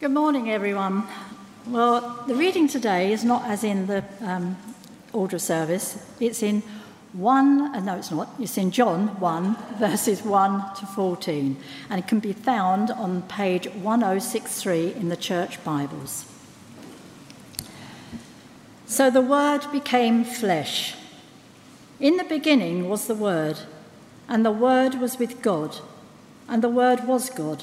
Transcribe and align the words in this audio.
Good 0.00 0.10
morning, 0.10 0.50
everyone. 0.50 1.04
Well, 1.68 2.24
the 2.26 2.34
reading 2.34 2.66
today 2.66 3.12
is 3.12 3.22
not 3.22 3.44
as 3.44 3.62
in 3.62 3.86
the 3.86 4.02
um, 4.22 4.56
order 5.12 5.36
of 5.36 5.42
service, 5.42 6.04
it's 6.18 6.42
in 6.42 6.64
1, 7.12 7.60
uh, 7.60 7.78
no, 7.78 7.94
it's 7.94 8.10
not, 8.10 8.28
it's 8.40 8.58
in 8.58 8.72
John 8.72 9.20
1, 9.20 9.56
verses 9.78 10.22
1 10.22 10.74
to 10.80 10.86
14, 10.86 11.56
and 11.88 12.00
it 12.00 12.08
can 12.08 12.18
be 12.18 12.32
found 12.32 12.90
on 12.90 13.22
page 13.22 13.68
1063 13.68 14.94
in 14.94 15.10
the 15.10 15.16
Church 15.16 15.62
Bibles. 15.62 16.24
So 18.86 19.12
the 19.12 19.20
Word 19.20 19.64
became 19.70 20.24
flesh. 20.24 20.96
In 22.00 22.16
the 22.16 22.24
beginning 22.24 22.88
was 22.88 23.06
the 23.06 23.14
Word, 23.14 23.60
and 24.28 24.44
the 24.44 24.50
Word 24.50 24.96
was 24.96 25.20
with 25.20 25.40
God, 25.40 25.76
and 26.48 26.64
the 26.64 26.68
Word 26.68 27.06
was 27.06 27.30
God. 27.30 27.62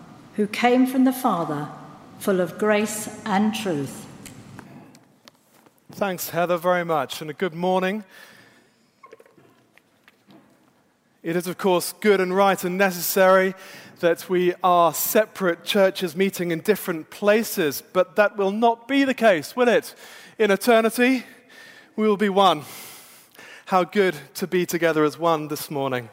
who 0.35 0.47
came 0.47 0.85
from 0.87 1.03
the 1.03 1.13
Father, 1.13 1.67
full 2.19 2.39
of 2.39 2.57
grace 2.57 3.09
and 3.25 3.53
truth. 3.53 4.05
Thanks, 5.91 6.29
Heather, 6.29 6.57
very 6.57 6.85
much, 6.85 7.21
and 7.21 7.29
a 7.29 7.33
good 7.33 7.53
morning. 7.53 8.03
It 11.21 11.35
is, 11.35 11.47
of 11.47 11.57
course, 11.57 11.93
good 11.99 12.19
and 12.21 12.35
right 12.35 12.63
and 12.63 12.77
necessary 12.77 13.53
that 13.99 14.27
we 14.27 14.53
are 14.63 14.93
separate 14.93 15.63
churches 15.63 16.15
meeting 16.15 16.49
in 16.51 16.61
different 16.61 17.11
places, 17.11 17.83
but 17.93 18.15
that 18.15 18.37
will 18.37 18.51
not 18.51 18.87
be 18.87 19.03
the 19.03 19.13
case, 19.13 19.55
will 19.55 19.67
it? 19.67 19.93
In 20.39 20.49
eternity, 20.49 21.23
we 21.95 22.07
will 22.07 22.17
be 22.17 22.29
one. 22.29 22.63
How 23.65 23.83
good 23.83 24.15
to 24.35 24.47
be 24.47 24.65
together 24.65 25.03
as 25.03 25.19
one 25.19 25.49
this 25.49 25.69
morning. 25.69 26.09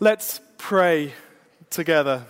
Let's 0.00 0.40
pray 0.58 1.14
together. 1.70 2.26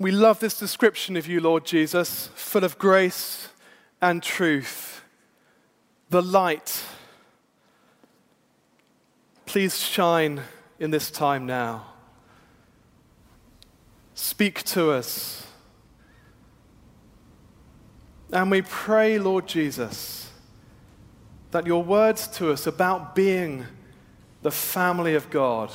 We 0.00 0.12
love 0.12 0.38
this 0.38 0.56
description 0.56 1.16
of 1.16 1.26
you, 1.26 1.40
Lord 1.40 1.64
Jesus, 1.64 2.28
full 2.34 2.62
of 2.62 2.78
grace 2.78 3.48
and 4.00 4.22
truth. 4.22 5.02
The 6.10 6.22
light. 6.22 6.84
Please 9.44 9.80
shine 9.80 10.42
in 10.78 10.92
this 10.92 11.10
time 11.10 11.46
now. 11.46 11.86
Speak 14.14 14.62
to 14.64 14.92
us. 14.92 15.46
And 18.32 18.50
we 18.52 18.62
pray, 18.62 19.18
Lord 19.18 19.48
Jesus, 19.48 20.30
that 21.50 21.66
your 21.66 21.82
words 21.82 22.28
to 22.28 22.52
us 22.52 22.68
about 22.68 23.16
being 23.16 23.66
the 24.42 24.50
family 24.52 25.16
of 25.16 25.28
God 25.30 25.72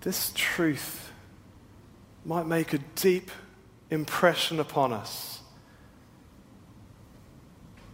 this 0.00 0.32
truth 0.34 1.12
might 2.24 2.46
make 2.46 2.72
a 2.72 2.78
deep 2.94 3.30
impression 3.90 4.60
upon 4.60 4.92
us 4.92 5.40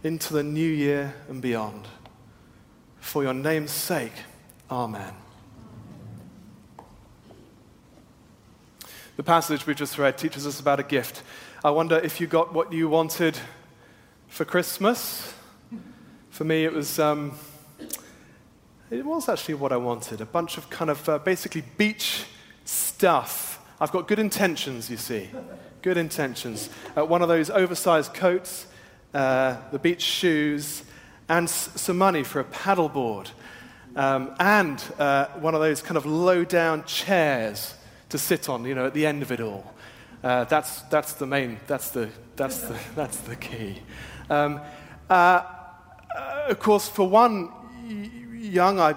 into 0.03 0.33
the 0.33 0.43
new 0.43 0.69
year 0.69 1.13
and 1.27 1.41
beyond. 1.41 1.87
For 2.99 3.23
your 3.23 3.33
name's 3.33 3.71
sake, 3.71 4.13
Amen. 4.69 5.13
The 9.15 9.23
passage 9.23 9.65
we 9.65 9.73
just 9.73 9.97
read 9.97 10.17
teaches 10.17 10.45
us 10.45 10.59
about 10.59 10.79
a 10.79 10.83
gift. 10.83 11.23
I 11.63 11.71
wonder 11.71 11.97
if 11.97 12.21
you 12.21 12.27
got 12.27 12.53
what 12.53 12.71
you 12.71 12.89
wanted 12.89 13.37
for 14.27 14.45
Christmas. 14.45 15.33
For 16.29 16.43
me, 16.43 16.65
it 16.65 16.73
was. 16.73 16.99
Um, 16.99 17.33
it 18.89 19.05
was 19.05 19.27
actually 19.29 19.55
what 19.55 19.71
I 19.71 19.77
wanted 19.77 20.21
a 20.21 20.25
bunch 20.25 20.57
of 20.57 20.69
kind 20.69 20.89
of 20.89 21.07
uh, 21.09 21.19
basically 21.19 21.63
beach 21.77 22.25
stuff. 22.65 23.59
I've 23.79 23.91
got 23.91 24.07
good 24.07 24.19
intentions, 24.19 24.89
you 24.89 24.97
see. 24.97 25.29
Good 25.81 25.97
intentions. 25.97 26.69
Uh, 26.97 27.05
one 27.05 27.21
of 27.21 27.27
those 27.27 27.49
oversized 27.49 28.13
coats, 28.13 28.65
uh, 29.13 29.57
the 29.71 29.79
beach 29.79 30.01
shoes, 30.01 30.83
and 31.29 31.47
s- 31.47 31.69
some 31.75 31.97
money 31.97 32.23
for 32.23 32.39
a 32.39 32.43
paddleboard. 32.45 33.29
Um, 33.95 34.35
and 34.39 34.83
uh, 34.99 35.27
one 35.39 35.53
of 35.53 35.61
those 35.61 35.81
kind 35.81 35.97
of 35.97 36.05
low 36.05 36.43
down 36.43 36.83
chairs 36.85 37.73
to 38.09 38.17
sit 38.17 38.47
on, 38.49 38.63
you 38.65 38.73
know, 38.73 38.85
at 38.87 38.93
the 38.93 39.05
end 39.05 39.21
of 39.21 39.31
it 39.31 39.41
all. 39.41 39.73
Uh, 40.23 40.45
that's, 40.45 40.81
that's 40.83 41.13
the 41.13 41.27
main, 41.27 41.59
that's 41.67 41.89
the, 41.91 42.09
that's 42.35 42.61
the, 42.61 42.77
that's 42.95 43.17
the 43.19 43.35
key. 43.35 43.81
Um, 44.29 44.61
uh, 45.09 45.43
of 46.47 46.59
course, 46.59 46.87
for 46.89 47.07
one, 47.07 47.51
young, 48.47 48.79
I 48.79 48.93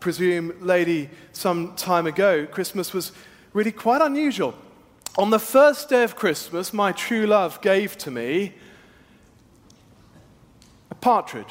presume, 0.00 0.54
lady 0.60 1.10
some 1.32 1.74
time 1.76 2.06
ago, 2.06 2.46
Christmas 2.46 2.92
was 2.92 3.12
really 3.52 3.72
quite 3.72 4.02
unusual. 4.02 4.54
On 5.16 5.30
the 5.30 5.38
first 5.38 5.88
day 5.88 6.02
of 6.02 6.16
Christmas, 6.16 6.72
my 6.72 6.92
true 6.92 7.26
love 7.26 7.60
gave 7.60 7.96
to 7.98 8.10
me 8.10 8.54
a 10.90 10.94
partridge. 10.94 11.46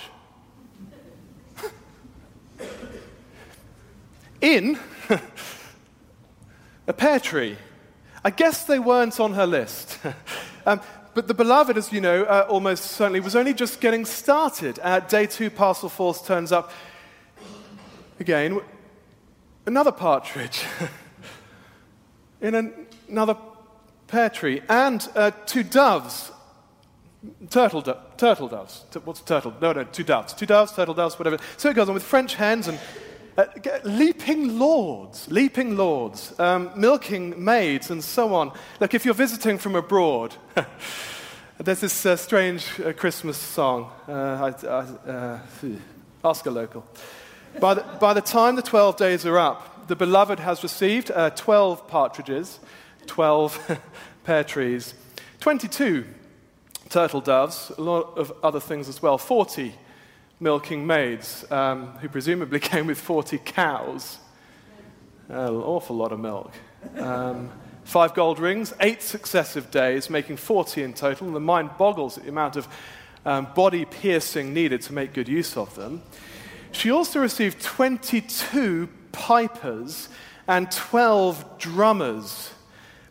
In 4.41 4.77
a 6.87 6.93
pear 6.93 7.19
tree. 7.19 7.57
I 8.23 8.29
guess 8.29 8.65
they 8.65 8.79
weren't 8.79 9.19
on 9.19 9.33
her 9.33 9.47
list. 9.47 9.99
um, 10.65 10.81
but 11.13 11.27
the 11.27 11.33
beloved, 11.33 11.77
as 11.77 11.91
you 11.91 12.01
know, 12.01 12.23
uh, 12.23 12.45
almost 12.49 12.85
certainly 12.85 13.19
was 13.19 13.35
only 13.35 13.53
just 13.53 13.79
getting 13.79 14.05
started. 14.05 14.79
At 14.79 15.09
day 15.09 15.27
two, 15.27 15.49
Parcel 15.49 15.89
Force 15.89 16.25
turns 16.25 16.51
up 16.51 16.71
again, 18.23 18.61
another 19.65 19.91
partridge 19.91 20.63
in 22.41 22.55
an, 22.55 22.73
another 23.09 23.35
pear 24.07 24.29
tree, 24.29 24.61
and 24.69 25.05
uh, 25.13 25.31
two 25.45 25.61
doves. 25.61 26.31
Turtle, 27.49 27.81
do- 27.81 27.97
turtle 28.15 28.47
doves. 28.47 28.85
T- 28.91 28.99
what's 29.03 29.19
turtle? 29.19 29.53
No, 29.61 29.73
no, 29.73 29.83
two 29.83 30.05
doves. 30.05 30.33
Two 30.33 30.45
doves, 30.45 30.71
turtle 30.71 30.93
doves, 30.93 31.19
whatever. 31.19 31.37
So 31.57 31.69
it 31.69 31.75
goes 31.75 31.89
on 31.89 31.95
with 31.95 32.03
French 32.03 32.35
hens 32.35 32.69
and 32.69 32.79
uh, 33.37 33.45
leaping 33.83 34.57
lords, 34.57 35.29
leaping 35.29 35.75
lords, 35.75 36.33
um, 36.39 36.71
milking 36.77 37.43
maids, 37.43 37.91
and 37.91 38.01
so 38.01 38.33
on. 38.33 38.53
Like 38.79 38.93
if 38.93 39.03
you're 39.03 39.13
visiting 39.13 39.57
from 39.57 39.75
abroad, 39.75 40.33
there's 41.57 41.81
this 41.81 42.05
uh, 42.05 42.15
strange 42.15 42.79
uh, 42.79 42.93
Christmas 42.93 43.35
song. 43.35 43.91
Uh, 44.07 44.53
I, 44.63 44.65
I, 44.65 45.11
uh, 45.11 45.39
ask 46.23 46.45
a 46.45 46.51
local. 46.51 46.85
By 47.59 47.75
the, 47.75 47.81
by 47.99 48.13
the 48.13 48.21
time 48.21 48.55
the 48.55 48.61
12 48.61 48.97
days 48.97 49.25
are 49.25 49.37
up, 49.37 49.87
the 49.87 49.95
beloved 49.95 50.39
has 50.39 50.63
received 50.63 51.11
uh, 51.11 51.29
12 51.31 51.87
partridges, 51.87 52.59
12, 53.05 53.79
pear 54.23 54.43
trees, 54.43 54.93
22 55.39 56.05
turtle 56.89 57.21
doves, 57.21 57.71
a 57.77 57.81
lot 57.81 58.17
of 58.17 58.31
other 58.43 58.59
things 58.59 58.87
as 58.87 59.01
well, 59.01 59.17
40 59.17 59.73
milking 60.39 60.85
maids 60.85 61.49
um, 61.51 61.87
who 61.99 62.09
presumably 62.09 62.59
came 62.71 62.87
with 62.87 62.99
40 62.99 63.39
cows. 63.39 64.17
An 65.29 65.55
awful 65.55 65.95
lot 65.95 66.11
of 66.11 66.19
milk. 66.19 66.51
Um, 66.97 67.49
five 67.83 68.13
gold 68.13 68.39
rings, 68.39 68.73
eight 68.79 69.01
successive 69.01 69.71
days, 69.71 70.09
making 70.09 70.37
40 70.37 70.83
in 70.83 70.93
total. 70.93 71.27
And 71.27 71.35
the 71.35 71.39
mind 71.39 71.71
boggles 71.77 72.17
at 72.17 72.23
the 72.23 72.29
amount 72.29 72.57
of 72.57 72.67
um, 73.25 73.47
body 73.55 73.85
piercing 73.85 74.53
needed 74.53 74.81
to 74.83 74.93
make 74.93 75.13
good 75.13 75.29
use 75.29 75.55
of 75.55 75.73
them. 75.75 76.01
She 76.73 76.91
also 76.91 77.21
received 77.21 77.61
22 77.61 78.89
pipers 79.11 80.09
and 80.47 80.69
12 80.69 81.57
drummers. 81.59 82.51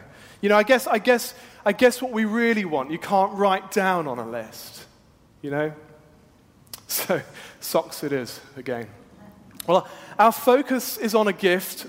You 0.46 0.50
know, 0.50 0.58
I 0.58 0.62
guess, 0.62 0.86
I, 0.86 0.98
guess, 0.98 1.34
I 1.64 1.72
guess 1.72 2.00
what 2.00 2.12
we 2.12 2.24
really 2.24 2.64
want, 2.64 2.92
you 2.92 3.00
can't 3.00 3.32
write 3.32 3.72
down 3.72 4.06
on 4.06 4.20
a 4.20 4.30
list, 4.30 4.84
you 5.42 5.50
know? 5.50 5.72
So, 6.86 7.20
socks 7.58 8.04
it 8.04 8.12
is 8.12 8.38
again. 8.56 8.86
Well, 9.66 9.88
our 10.20 10.30
focus 10.30 10.98
is 10.98 11.16
on 11.16 11.26
a 11.26 11.32
gift, 11.32 11.88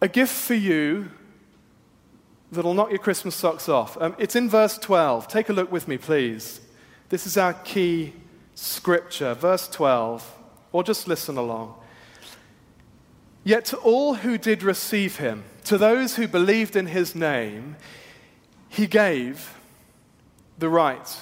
a 0.00 0.08
gift 0.08 0.32
for 0.32 0.54
you 0.54 1.10
that'll 2.50 2.72
knock 2.72 2.88
your 2.88 2.98
Christmas 2.98 3.34
socks 3.34 3.68
off. 3.68 4.00
Um, 4.00 4.16
it's 4.18 4.34
in 4.34 4.48
verse 4.48 4.78
12. 4.78 5.28
Take 5.28 5.50
a 5.50 5.52
look 5.52 5.70
with 5.70 5.88
me, 5.88 5.98
please. 5.98 6.62
This 7.10 7.26
is 7.26 7.36
our 7.36 7.52
key 7.52 8.14
scripture, 8.54 9.34
verse 9.34 9.68
12, 9.68 10.34
or 10.72 10.82
just 10.82 11.06
listen 11.06 11.36
along. 11.36 11.74
Yet 13.44 13.64
to 13.66 13.76
all 13.78 14.14
who 14.14 14.38
did 14.38 14.62
receive 14.62 15.16
him, 15.16 15.44
to 15.64 15.78
those 15.78 16.16
who 16.16 16.28
believed 16.28 16.76
in 16.76 16.86
his 16.86 17.14
name, 17.14 17.76
he 18.68 18.86
gave 18.86 19.54
the 20.58 20.68
right 20.68 21.16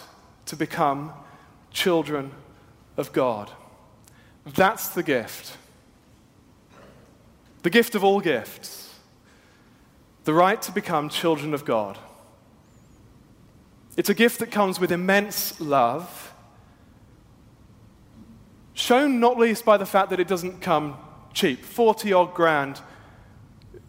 to 0.46 0.56
become 0.56 1.12
children 1.70 2.32
of 2.96 3.12
God. 3.12 3.50
That's 4.44 4.88
the 4.88 5.02
gift. 5.02 5.56
The 7.62 7.70
gift 7.70 7.94
of 7.94 8.04
all 8.04 8.20
gifts. 8.20 8.94
The 10.24 10.34
right 10.34 10.60
to 10.62 10.72
become 10.72 11.08
children 11.08 11.54
of 11.54 11.64
God. 11.64 11.98
It's 13.96 14.10
a 14.10 14.14
gift 14.14 14.38
that 14.38 14.50
comes 14.50 14.78
with 14.78 14.92
immense 14.92 15.60
love, 15.60 16.32
shown 18.74 19.20
not 19.20 19.38
least 19.38 19.64
by 19.64 19.76
the 19.76 19.86
fact 19.86 20.10
that 20.10 20.20
it 20.20 20.28
doesn't 20.28 20.60
come 20.60 20.96
cheap. 21.32 21.64
40 21.64 22.12
odd 22.12 22.34
grand, 22.34 22.80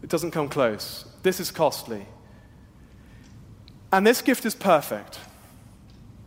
it 0.03 0.09
doesn't 0.09 0.31
come 0.31 0.49
close. 0.49 1.05
This 1.23 1.39
is 1.39 1.51
costly. 1.51 2.05
And 3.91 4.07
this 4.07 4.21
gift 4.21 4.45
is 4.45 4.55
perfect. 4.55 5.19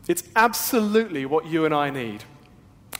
It's 0.07 0.23
absolutely 0.37 1.25
what 1.25 1.47
you 1.47 1.65
and 1.65 1.75
I 1.75 1.91
need. 1.91 2.25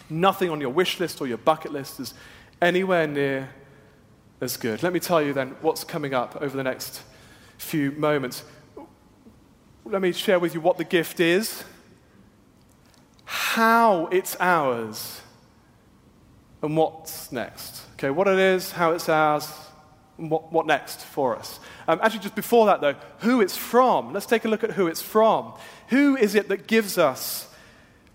Nothing 0.09 0.51
on 0.51 0.61
your 0.61 0.71
wish 0.71 1.01
list 1.01 1.21
or 1.21 1.27
your 1.27 1.39
bucket 1.39 1.73
list 1.73 2.01
is 2.01 2.15
anywhere 2.63 3.07
near 3.07 3.51
as 4.41 4.57
good. 4.57 4.83
Let 4.83 4.93
me 4.93 5.01
tell 5.01 5.23
you 5.23 5.33
then 5.33 5.57
what's 5.61 5.85
coming 5.85 6.15
up 6.15 6.37
over 6.41 6.57
the 6.57 6.63
next 6.63 7.03
few 7.59 7.93
moments. 7.93 8.43
Let 9.85 10.01
me 10.01 10.13
share 10.13 10.39
with 10.39 10.55
you 10.55 10.61
what 10.61 10.79
the 10.79 10.85
gift 10.85 11.21
is, 11.21 11.63
how 13.25 14.07
it's 14.07 14.37
ours, 14.41 15.21
and 16.63 16.77
what's 16.77 17.31
next. 17.31 17.84
Okay, 17.95 18.11
what 18.11 18.27
it 18.27 18.39
is, 18.39 18.73
how 18.73 18.93
it's 18.93 19.09
ours, 19.09 19.51
what, 20.17 20.53
what 20.53 20.67
next 20.67 21.01
for 21.01 21.37
us. 21.37 21.61
Um, 21.89 22.01
actually, 22.03 22.21
just 22.21 22.35
before 22.35 22.67
that, 22.67 22.81
though, 22.81 22.95
who 23.21 23.41
it's 23.41 23.57
from. 23.57 24.13
Let's 24.13 24.27
take 24.27 24.45
a 24.45 24.49
look 24.49 24.65
at 24.65 24.73
who 24.73 24.87
it's 24.87 25.03
from. 25.03 25.55
Who 25.89 26.17
is 26.17 26.35
it 26.35 26.49
that 26.49 26.67
gives 26.67 26.99
us 26.99 27.49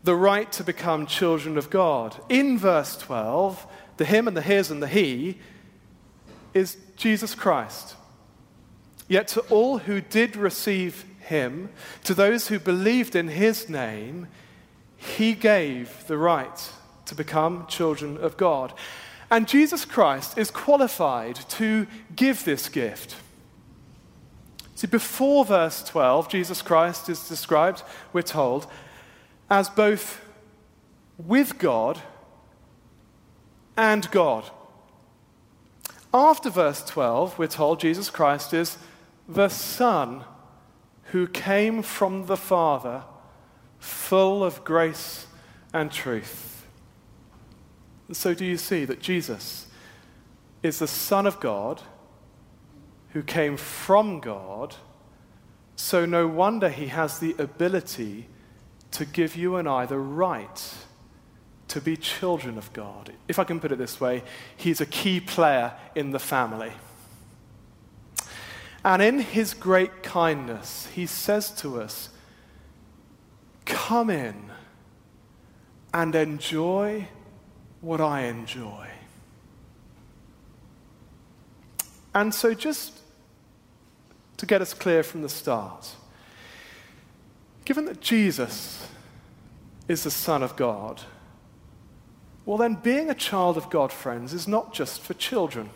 the 0.04 0.16
right 0.16 0.52
to 0.54 0.64
become 0.64 1.06
children 1.06 1.58
of 1.58 1.70
God? 1.70 2.16
In 2.30 2.58
verse 2.58 2.98
12, 2.98 3.66
the 3.98 4.06
him 4.06 4.28
and 4.28 4.36
the 4.36 4.42
his 4.42 4.72
and 4.72 4.81
the 4.81 4.88
he 4.88 5.38
is 6.54 6.78
Jesus 6.96 7.36
Christ. 7.36 7.96
Yet 9.08 9.28
to 9.30 9.42
all 9.50 9.80
who 9.80 10.02
did 10.02 10.36
receive 10.36 11.06
him, 11.22 11.70
to 12.04 12.14
those 12.14 12.48
who 12.48 12.60
believed 12.60 13.16
in 13.16 13.28
his 13.28 13.70
name, 13.70 14.28
he 14.98 15.34
gave 15.34 16.06
the 16.08 16.18
right 16.18 16.72
to 17.06 17.16
become 17.16 17.66
children 17.68 18.18
of 18.18 18.38
God. 18.38 18.74
And 19.31 19.48
Jesus 19.48 19.86
Christ 19.86 20.38
is 20.38 20.50
qualified 20.50 21.36
to 21.50 21.88
give 22.16 22.46
this 22.46 22.68
gift. 22.68 23.16
See, 24.76 24.88
before 24.88 25.46
verse 25.46 25.84
12, 25.84 26.30
Jesus 26.30 26.62
Christ 26.62 27.10
is 27.10 27.28
described, 27.28 27.84
we're 28.14 28.22
told, 28.22 28.66
as 29.50 29.70
both 29.70 30.22
with 31.18 31.60
God 31.60 32.02
and 33.76 34.10
God. 34.12 34.50
After 36.14 36.50
verse 36.50 36.83
12, 36.86 37.38
we're 37.38 37.48
told 37.48 37.80
Jesus 37.80 38.09
Christ 38.09 38.54
is 38.54 38.78
the 39.28 39.50
Son 39.50 40.24
who 41.12 41.28
came 41.28 41.83
from 41.83 42.26
the 42.26 42.38
Father, 42.38 43.04
full 43.80 44.44
of 44.44 44.64
grace 44.64 45.28
and 45.74 45.92
truth. 45.92 46.49
So, 48.11 48.33
do 48.33 48.45
you 48.45 48.57
see 48.57 48.85
that 48.85 49.01
Jesus 49.01 49.68
is 50.63 50.80
the 50.80 50.87
Son 50.87 51.28
of 51.28 51.39
God? 51.39 51.81
who 53.13 53.23
came 53.23 53.57
from 53.57 54.19
God, 54.19 54.75
so 55.75 56.06
no 56.06 56.28
wonder 56.28 56.69
he 56.69 56.87
has 56.87 57.19
the 57.19 57.35
ability 57.39 58.28
to 58.92 59.06
give 59.06 59.35
you 59.35 59.56
and 59.56 59.68
I 59.68 59.85
the 59.85 59.97
right 59.97 60.73
to 61.69 61.81
be 61.81 61.95
children 61.95 62.57
of 62.57 62.71
God. 62.73 63.13
If 63.28 63.39
I 63.39 63.44
can 63.44 63.59
put 63.59 63.71
it 63.71 63.78
this 63.78 64.01
way, 64.01 64.23
he's 64.57 64.81
a 64.81 64.85
key 64.85 65.19
player 65.19 65.73
in 65.95 66.11
the 66.11 66.19
family. 66.19 66.71
And 68.83 69.01
in 69.01 69.19
his 69.19 69.54
great 69.54 70.04
kindness, 70.04 70.87
he 70.94 71.06
says 71.06 71.51
to 71.57 71.81
us, 71.81 72.09
Come 73.66 74.09
in 74.09 74.49
and 75.94 76.16
enjoy 76.16 77.07
what 77.81 78.02
I 78.02 78.21
enjoy. 78.21 78.88
And 82.14 82.33
so, 82.33 82.54
just 82.54 82.94
to 84.38 84.45
get 84.45 84.62
us 84.62 84.74
clear 84.74 85.04
from 85.04 85.21
the 85.21 85.30
start, 85.30 85.95
given 87.66 87.86
that 87.86 88.02
Jesus 88.02 88.88
is 89.88 90.04
the 90.04 90.12
Son 90.12 90.44
of 90.44 90.56
God, 90.56 91.02
well, 92.45 92.57
then 92.57 92.76
being 92.76 93.09
a 93.09 93.16
child 93.16 93.57
of 93.57 93.69
God, 93.69 93.92
friends, 93.92 94.33
is 94.33 94.48
not 94.48 94.74
just 94.74 95.02
for 95.02 95.14
children. 95.14 95.69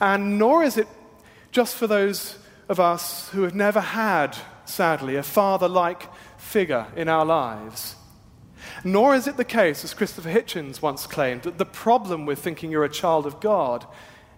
And 0.00 0.38
nor 0.38 0.64
is 0.64 0.76
it 0.76 0.88
just 1.52 1.76
for 1.76 1.86
those 1.86 2.38
of 2.68 2.80
us 2.80 3.28
who 3.28 3.42
have 3.42 3.54
never 3.54 3.80
had, 3.80 4.36
sadly, 4.64 5.14
a 5.14 5.22
father 5.22 5.68
like 5.68 6.08
figure 6.36 6.86
in 6.96 7.08
our 7.08 7.24
lives. 7.24 7.94
Nor 8.82 9.14
is 9.14 9.26
it 9.26 9.36
the 9.36 9.44
case, 9.44 9.84
as 9.84 9.94
Christopher 9.94 10.30
Hitchens 10.30 10.82
once 10.82 11.06
claimed, 11.06 11.42
that 11.42 11.58
the 11.58 11.64
problem 11.64 12.26
with 12.26 12.38
thinking 12.38 12.70
you're 12.70 12.84
a 12.84 12.88
child 12.88 13.26
of 13.26 13.40
God 13.40 13.86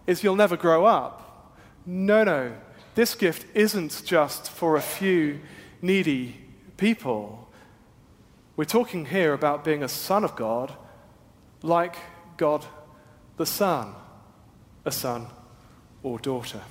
is 0.06 0.22
you'll 0.22 0.36
never 0.36 0.56
grow 0.56 0.84
up. 0.84 1.56
No, 1.84 2.24
no. 2.24 2.52
This 2.94 3.14
gift 3.14 3.46
isn't 3.54 4.02
just 4.04 4.50
for 4.50 4.76
a 4.76 4.82
few 4.82 5.40
needy 5.82 6.36
people. 6.76 7.50
We're 8.56 8.64
talking 8.64 9.06
here 9.06 9.32
about 9.32 9.64
being 9.64 9.82
a 9.82 9.88
son 9.88 10.24
of 10.24 10.34
God, 10.34 10.74
like 11.62 11.96
God 12.36 12.64
the 13.36 13.46
Son, 13.46 13.94
a 14.84 14.90
son 14.90 15.26
or 16.02 16.18
daughter. 16.18 16.62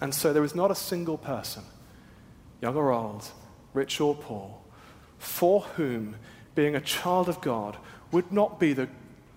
And 0.00 0.14
so 0.14 0.32
there 0.32 0.44
is 0.44 0.54
not 0.54 0.70
a 0.70 0.74
single 0.74 1.18
person, 1.18 1.62
young 2.60 2.76
or 2.76 2.92
old, 2.92 3.24
rich 3.72 4.00
or 4.00 4.14
poor, 4.14 4.58
for 5.18 5.62
whom 5.62 6.16
being 6.54 6.74
a 6.74 6.80
child 6.80 7.28
of 7.28 7.40
God 7.40 7.76
would 8.10 8.32
not 8.32 8.58
be 8.58 8.72
the 8.72 8.88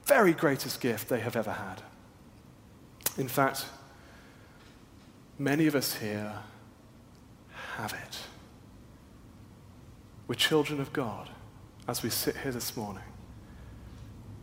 very 0.05 0.33
greatest 0.33 0.81
gift 0.81 1.09
they 1.09 1.19
have 1.19 1.35
ever 1.35 1.51
had. 1.51 1.81
In 3.17 3.27
fact, 3.27 3.65
many 5.37 5.67
of 5.67 5.75
us 5.75 5.95
here 5.95 6.33
have 7.75 7.93
it. 7.93 8.19
We're 10.27 10.35
children 10.35 10.79
of 10.79 10.93
God 10.93 11.29
as 11.87 12.03
we 12.03 12.09
sit 12.09 12.37
here 12.37 12.51
this 12.51 12.77
morning. 12.77 13.03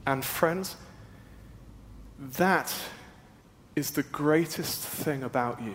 And 0.07 0.25
friends, 0.25 0.76
that 2.18 2.75
is 3.76 3.92
the 3.92 4.02
greatest 4.02 4.80
thing 4.80 5.23
about 5.23 5.62
you. 5.62 5.75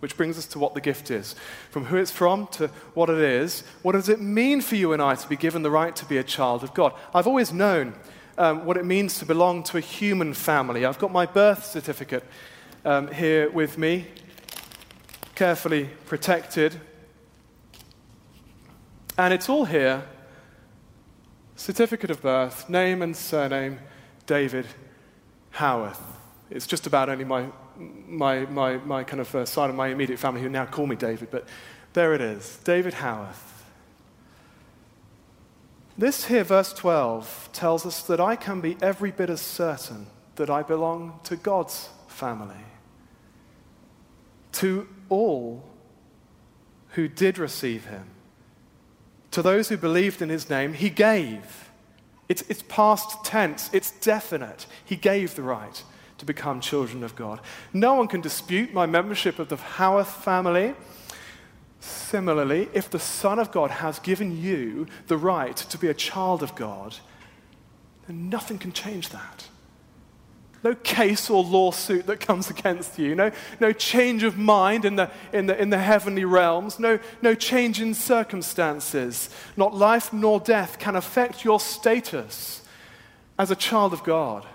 Which 0.00 0.16
brings 0.16 0.38
us 0.38 0.46
to 0.46 0.58
what 0.58 0.74
the 0.74 0.80
gift 0.80 1.10
is. 1.10 1.34
From 1.70 1.86
who 1.86 1.96
it's 1.96 2.10
from 2.10 2.46
to 2.48 2.68
what 2.94 3.10
it 3.10 3.18
is. 3.18 3.64
What 3.82 3.92
does 3.92 4.08
it 4.08 4.20
mean 4.20 4.60
for 4.60 4.76
you 4.76 4.92
and 4.92 5.02
I 5.02 5.16
to 5.16 5.28
be 5.28 5.36
given 5.36 5.62
the 5.62 5.70
right 5.70 5.94
to 5.96 6.04
be 6.04 6.18
a 6.18 6.22
child 6.22 6.62
of 6.62 6.72
God? 6.72 6.94
I've 7.12 7.26
always 7.26 7.52
known 7.52 7.94
um, 8.36 8.64
what 8.64 8.76
it 8.76 8.84
means 8.84 9.18
to 9.18 9.26
belong 9.26 9.64
to 9.64 9.76
a 9.76 9.80
human 9.80 10.34
family. 10.34 10.84
I've 10.84 10.98
got 10.98 11.12
my 11.12 11.26
birth 11.26 11.64
certificate 11.64 12.24
um, 12.84 13.12
here 13.12 13.50
with 13.50 13.76
me, 13.76 14.06
carefully 15.34 15.90
protected. 16.06 16.80
And 19.18 19.34
it's 19.34 19.48
all 19.48 19.64
here 19.64 20.04
certificate 21.56 22.10
of 22.10 22.22
birth, 22.22 22.70
name 22.70 23.02
and 23.02 23.16
surname, 23.16 23.80
David 24.26 24.66
Howarth. 25.50 26.00
It's 26.50 26.66
just 26.68 26.86
about 26.86 27.08
only 27.08 27.24
my 27.24 27.48
my, 27.78 28.40
my, 28.46 28.76
my 28.78 29.04
kind 29.04 29.20
of 29.20 29.34
uh, 29.34 29.44
side 29.44 29.70
of 29.70 29.76
my 29.76 29.88
immediate 29.88 30.18
family 30.18 30.40
who 30.40 30.48
now 30.48 30.66
call 30.66 30.86
me 30.86 30.96
David, 30.96 31.30
but 31.30 31.46
there 31.92 32.14
it 32.14 32.20
is 32.20 32.58
David 32.64 32.94
Howarth. 32.94 33.64
This 35.96 36.26
here, 36.26 36.44
verse 36.44 36.72
12, 36.72 37.50
tells 37.52 37.84
us 37.84 38.02
that 38.02 38.20
I 38.20 38.36
can 38.36 38.60
be 38.60 38.76
every 38.80 39.10
bit 39.10 39.30
as 39.30 39.40
certain 39.40 40.06
that 40.36 40.48
I 40.48 40.62
belong 40.62 41.18
to 41.24 41.34
God's 41.34 41.88
family. 42.06 42.54
To 44.52 44.88
all 45.08 45.64
who 46.90 47.08
did 47.08 47.38
receive 47.38 47.86
him, 47.86 48.04
to 49.32 49.42
those 49.42 49.68
who 49.68 49.76
believed 49.76 50.22
in 50.22 50.28
his 50.28 50.48
name, 50.48 50.72
he 50.72 50.88
gave. 50.88 51.70
It's, 52.28 52.42
it's 52.42 52.62
past 52.62 53.24
tense, 53.24 53.68
it's 53.72 53.90
definite. 53.90 54.66
He 54.84 54.96
gave 54.96 55.34
the 55.34 55.42
right 55.42 55.82
to 56.18 56.24
become 56.24 56.60
children 56.60 57.02
of 57.02 57.16
God. 57.16 57.40
No 57.72 57.94
one 57.94 58.08
can 58.08 58.20
dispute 58.20 58.72
my 58.72 58.86
membership 58.86 59.38
of 59.38 59.48
the 59.48 59.56
Howarth 59.56 60.10
family. 60.22 60.74
Similarly, 61.80 62.68
if 62.72 62.90
the 62.90 62.98
Son 62.98 63.38
of 63.38 63.52
God 63.52 63.70
has 63.70 63.98
given 64.00 64.36
you 64.36 64.86
the 65.06 65.16
right 65.16 65.56
to 65.56 65.78
be 65.78 65.88
a 65.88 65.94
child 65.94 66.42
of 66.42 66.54
God, 66.56 66.96
then 68.06 68.28
nothing 68.28 68.58
can 68.58 68.72
change 68.72 69.10
that. 69.10 69.48
No 70.64 70.74
case 70.74 71.30
or 71.30 71.44
lawsuit 71.44 72.06
that 72.06 72.18
comes 72.18 72.50
against 72.58 72.98
you. 72.98 73.14
No, 73.14 73.30
no 73.60 73.72
change 73.72 74.24
of 74.24 74.36
mind 74.36 74.84
in 74.84 74.96
the, 74.96 75.10
in, 75.32 75.46
the, 75.46 75.60
in 75.60 75.70
the 75.70 75.78
heavenly 75.78 76.24
realms. 76.24 76.80
No, 76.80 76.98
no 77.22 77.34
change 77.34 77.80
in 77.80 77.94
circumstances. 77.94 79.30
Not 79.56 79.74
life 79.74 80.12
nor 80.12 80.40
death 80.40 80.78
can 80.78 80.96
affect 80.96 81.44
your 81.44 81.60
status 81.60 82.62
as 83.38 83.52
a 83.52 83.56
child 83.56 83.92
of 83.92 84.02
God. 84.02 84.46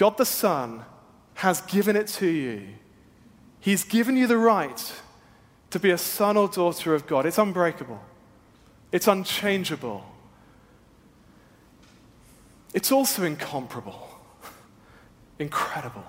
God 0.00 0.16
the 0.16 0.24
Son 0.24 0.82
has 1.34 1.60
given 1.60 1.94
it 1.94 2.06
to 2.06 2.26
you. 2.26 2.68
He's 3.60 3.84
given 3.84 4.16
you 4.16 4.26
the 4.26 4.38
right 4.38 4.94
to 5.68 5.78
be 5.78 5.90
a 5.90 5.98
son 5.98 6.38
or 6.38 6.48
daughter 6.48 6.94
of 6.94 7.06
God. 7.06 7.26
It's 7.26 7.36
unbreakable, 7.36 8.00
it's 8.92 9.06
unchangeable, 9.06 10.02
it's 12.72 12.90
also 12.90 13.24
incomparable, 13.24 14.08
incredible, 15.38 16.06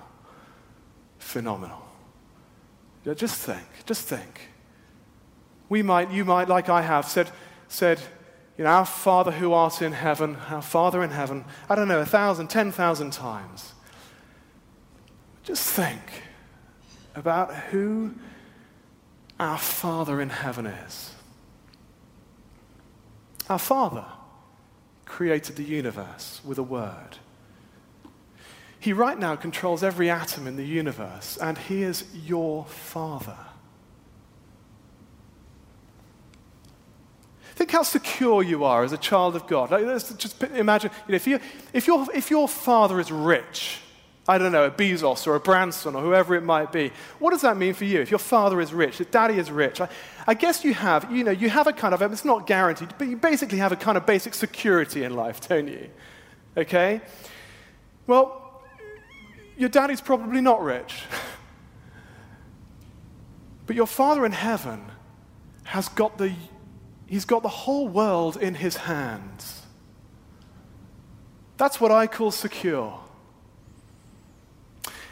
phenomenal. 1.18 1.82
Just 3.14 3.42
think, 3.42 3.66
just 3.84 4.08
think. 4.08 4.48
We 5.68 5.82
might, 5.82 6.10
you 6.10 6.24
might, 6.24 6.48
like 6.48 6.70
I 6.70 6.80
have, 6.80 7.06
said, 7.06 7.30
said, 7.68 8.00
you 8.56 8.64
know, 8.64 8.70
our 8.70 8.86
Father 8.86 9.32
who 9.32 9.52
art 9.52 9.82
in 9.82 9.92
heaven, 9.92 10.36
our 10.48 10.62
Father 10.62 11.02
in 11.02 11.10
heaven, 11.10 11.44
I 11.68 11.74
don't 11.74 11.88
know, 11.88 12.00
a 12.00 12.06
thousand, 12.06 12.48
ten 12.48 12.72
thousand 12.72 13.12
times. 13.12 13.71
Just 15.42 15.68
think 15.68 16.00
about 17.14 17.54
who 17.54 18.14
our 19.38 19.58
Father 19.58 20.20
in 20.20 20.30
heaven 20.30 20.66
is. 20.66 21.14
Our 23.48 23.58
Father 23.58 24.06
created 25.04 25.56
the 25.56 25.64
universe 25.64 26.40
with 26.44 26.58
a 26.58 26.62
word. 26.62 27.18
He 28.78 28.92
right 28.92 29.18
now 29.18 29.36
controls 29.36 29.82
every 29.82 30.10
atom 30.10 30.46
in 30.46 30.56
the 30.56 30.64
universe, 30.64 31.36
and 31.36 31.58
He 31.58 31.82
is 31.82 32.04
your 32.14 32.64
Father. 32.64 33.36
Think 37.54 37.70
how 37.70 37.82
secure 37.82 38.42
you 38.42 38.64
are 38.64 38.82
as 38.82 38.92
a 38.92 38.96
child 38.96 39.36
of 39.36 39.46
God. 39.46 39.70
Like, 39.70 39.84
just 40.16 40.42
imagine 40.42 40.90
you 41.06 41.12
know, 41.12 41.16
if, 41.16 41.26
you, 41.26 41.38
if, 41.72 41.86
your, 41.86 42.06
if 42.14 42.30
your 42.30 42.48
father 42.48 42.98
is 42.98 43.12
rich, 43.12 43.81
I 44.28 44.38
don't 44.38 44.52
know, 44.52 44.64
a 44.64 44.70
Bezos 44.70 45.26
or 45.26 45.34
a 45.34 45.40
Branson 45.40 45.96
or 45.96 46.02
whoever 46.02 46.36
it 46.36 46.44
might 46.44 46.70
be. 46.70 46.92
What 47.18 47.30
does 47.30 47.40
that 47.40 47.56
mean 47.56 47.74
for 47.74 47.84
you? 47.84 48.00
If 48.00 48.10
your 48.10 48.20
father 48.20 48.60
is 48.60 48.72
rich, 48.72 49.00
if 49.00 49.10
daddy 49.10 49.36
is 49.36 49.50
rich, 49.50 49.80
I, 49.80 49.88
I 50.28 50.34
guess 50.34 50.64
you 50.64 50.74
have, 50.74 51.10
you 51.10 51.24
know, 51.24 51.32
you 51.32 51.50
have 51.50 51.66
a 51.66 51.72
kind 51.72 51.92
of, 51.92 52.02
it's 52.02 52.24
not 52.24 52.46
guaranteed, 52.46 52.94
but 52.98 53.08
you 53.08 53.16
basically 53.16 53.58
have 53.58 53.72
a 53.72 53.76
kind 53.76 53.96
of 53.96 54.06
basic 54.06 54.34
security 54.34 55.02
in 55.02 55.14
life, 55.14 55.48
don't 55.48 55.66
you? 55.66 55.90
Okay? 56.56 57.00
Well, 58.06 58.62
your 59.56 59.68
daddy's 59.68 60.00
probably 60.00 60.40
not 60.40 60.62
rich. 60.62 61.02
but 63.66 63.74
your 63.74 63.88
father 63.88 64.24
in 64.24 64.32
heaven 64.32 64.84
has 65.64 65.88
got 65.88 66.18
the, 66.18 66.32
he's 67.06 67.24
got 67.24 67.42
the 67.42 67.48
whole 67.48 67.88
world 67.88 68.36
in 68.36 68.54
his 68.54 68.76
hands. 68.76 69.62
That's 71.56 71.80
what 71.80 71.90
I 71.90 72.06
call 72.06 72.30
secure. 72.30 73.00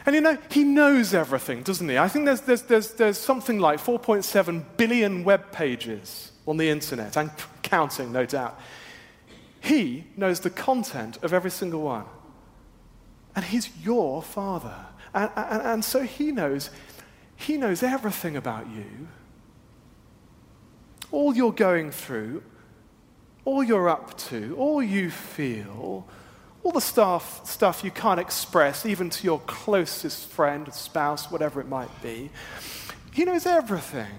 And 0.05 0.15
you 0.15 0.21
know, 0.21 0.37
he 0.49 0.63
knows 0.63 1.13
everything, 1.13 1.61
doesn't 1.61 1.87
he? 1.87 1.97
I 1.97 2.07
think 2.07 2.25
there's, 2.25 2.41
there's, 2.41 2.63
there's, 2.63 2.91
there's 2.93 3.17
something 3.17 3.59
like 3.59 3.79
4.7 3.79 4.63
billion 4.77 5.23
web 5.23 5.51
pages 5.51 6.31
on 6.47 6.57
the 6.57 6.69
internet, 6.69 7.17
and 7.17 7.31
counting, 7.61 8.11
no 8.11 8.25
doubt. 8.25 8.59
He 9.59 10.05
knows 10.17 10.39
the 10.39 10.49
content 10.49 11.17
of 11.21 11.33
every 11.33 11.51
single 11.51 11.81
one. 11.81 12.05
And 13.35 13.45
he's 13.45 13.69
your 13.83 14.23
father. 14.23 14.75
And, 15.13 15.29
and, 15.35 15.61
and 15.61 15.85
so 15.85 16.01
he 16.01 16.31
knows, 16.31 16.71
he 17.35 17.57
knows 17.57 17.83
everything 17.83 18.35
about 18.35 18.69
you. 18.69 19.07
All 21.11 21.35
you're 21.35 21.51
going 21.51 21.91
through, 21.91 22.43
all 23.45 23.63
you're 23.63 23.89
up 23.89 24.17
to, 24.17 24.55
all 24.57 24.81
you 24.81 25.11
feel, 25.11 26.07
all 26.63 26.71
the 26.71 26.81
stuff, 26.81 27.45
stuff 27.47 27.83
you 27.83 27.91
can't 27.91 28.19
express, 28.19 28.85
even 28.85 29.09
to 29.09 29.23
your 29.23 29.39
closest 29.41 30.27
friend, 30.27 30.71
spouse, 30.73 31.31
whatever 31.31 31.59
it 31.59 31.67
might 31.67 32.01
be. 32.01 32.29
He 33.11 33.25
knows 33.25 33.45
everything. 33.45 34.11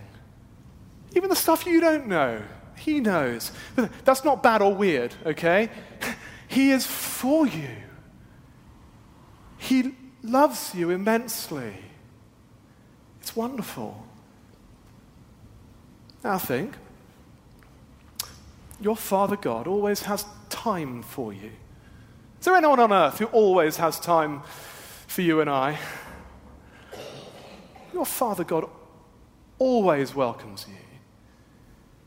Even 1.15 1.29
the 1.31 1.37
stuff 1.37 1.67
you 1.67 1.81
don't 1.81 2.09
know, 2.09 2.43
he 2.77 3.01
knows. 3.01 3.53
That's 4.05 4.25
not 4.25 4.43
bad 4.43 4.63
or 4.63 4.75
weird, 4.75 5.15
okay? 5.27 5.71
He 6.49 6.71
is 6.71 6.87
for 6.87 7.47
you. 7.47 7.71
He 9.57 9.95
loves 10.23 10.75
you 10.75 10.91
immensely. 10.91 11.73
It's 13.23 13.35
wonderful. 13.35 14.07
Now 16.23 16.37
think 16.37 16.75
your 18.83 18.97
Father 18.97 19.37
God 19.37 19.67
always 19.67 20.03
has 20.03 20.27
time 20.51 21.03
for 21.03 21.33
you. 21.33 21.53
Is 22.43 22.47
there 22.47 22.57
anyone 22.57 22.81
on 22.81 22.93
earth 22.93 23.21
who 23.21 23.27
always 23.27 23.77
has 23.77 24.01
time 24.01 24.43
for 25.07 25.23
you 25.23 25.41
and 25.41 25.49
I? 25.49 25.79
Your 27.95 28.05
Father 28.05 28.43
God 28.43 28.69
always 29.61 30.13
welcomes 30.13 30.67
you. 30.69 30.75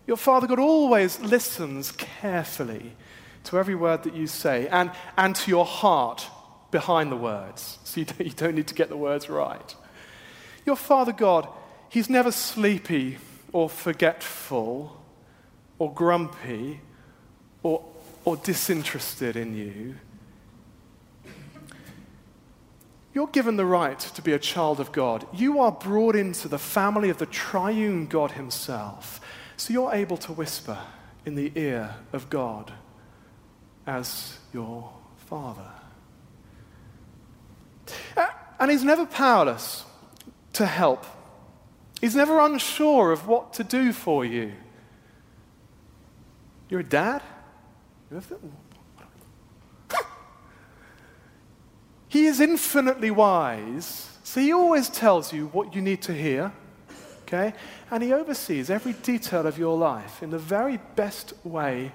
Your 0.05 0.17
Father 0.17 0.45
God 0.45 0.59
always 0.59 1.21
listens 1.21 1.93
carefully 1.93 2.97
to 3.45 3.57
every 3.57 3.75
word 3.75 4.03
that 4.03 4.13
you 4.13 4.27
say 4.27 4.67
and, 4.67 4.91
and 5.17 5.37
to 5.37 5.49
your 5.49 5.63
heart 5.65 6.27
behind 6.69 7.13
the 7.13 7.15
words, 7.15 7.79
so 7.85 8.01
you 8.01 8.05
don't, 8.05 8.25
you 8.25 8.33
don't 8.33 8.55
need 8.55 8.67
to 8.67 8.75
get 8.75 8.89
the 8.89 8.97
words 8.97 9.29
right. 9.29 9.73
Your 10.65 10.75
Father 10.75 11.13
God, 11.13 11.47
He's 11.87 12.09
never 12.09 12.33
sleepy 12.33 13.19
or 13.53 13.69
forgetful 13.69 15.01
or 15.79 15.93
grumpy 15.93 16.81
or, 17.63 17.85
or 18.25 18.35
disinterested 18.35 19.37
in 19.37 19.55
you. 19.55 19.95
You're 23.15 23.27
given 23.27 23.55
the 23.55 23.65
right 23.65 23.97
to 23.97 24.21
be 24.21 24.33
a 24.33 24.39
child 24.39 24.81
of 24.81 24.91
God. 24.91 25.25
You 25.33 25.61
are 25.61 25.71
brought 25.71 26.17
into 26.17 26.49
the 26.49 26.59
family 26.59 27.09
of 27.09 27.17
the 27.17 27.25
triune 27.25 28.07
God 28.07 28.31
Himself. 28.31 29.21
So 29.55 29.71
you're 29.71 29.93
able 29.93 30.17
to 30.17 30.33
whisper 30.33 30.77
in 31.25 31.35
the 31.35 31.49
ear 31.55 31.95
of 32.11 32.29
God 32.29 32.73
as 33.87 34.37
your 34.53 34.91
Father. 35.15 35.71
And 38.59 38.69
He's 38.69 38.83
never 38.83 39.05
powerless 39.05 39.85
to 40.51 40.65
help, 40.65 41.05
He's 42.01 42.17
never 42.17 42.41
unsure 42.41 43.13
of 43.13 43.29
what 43.29 43.53
to 43.53 43.63
do 43.63 43.93
for 43.93 44.25
you. 44.25 44.51
You're 46.67 46.81
a 46.81 46.83
dad? 46.83 47.23
He 52.07 52.25
is 52.25 52.39
infinitely 52.39 53.11
wise, 53.11 54.09
so 54.23 54.39
he 54.39 54.53
always 54.53 54.89
tells 54.89 55.33
you 55.33 55.47
what 55.47 55.75
you 55.75 55.81
need 55.81 56.01
to 56.03 56.13
hear, 56.13 56.51
okay? 57.23 57.53
And 57.91 58.03
he 58.03 58.13
oversees 58.13 58.69
every 58.69 58.93
detail 58.93 59.45
of 59.47 59.57
your 59.57 59.77
life 59.77 60.21
in 60.21 60.29
the 60.29 60.39
very 60.39 60.79
best 60.95 61.33
way 61.43 61.91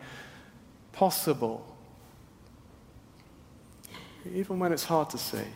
possible, 0.93 1.67
even 4.35 4.59
when 4.59 4.73
it's 4.73 4.85
hard 4.85 5.11
to 5.11 5.19
see. 5.19 5.47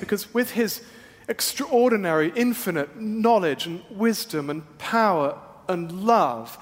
Because 0.00 0.32
with 0.32 0.52
his 0.52 0.82
extraordinary, 1.28 2.32
infinite 2.36 3.00
knowledge 3.00 3.66
and 3.66 3.82
wisdom 3.90 4.50
and 4.50 4.78
power 4.78 5.38
and 5.68 6.06
love, 6.06 6.58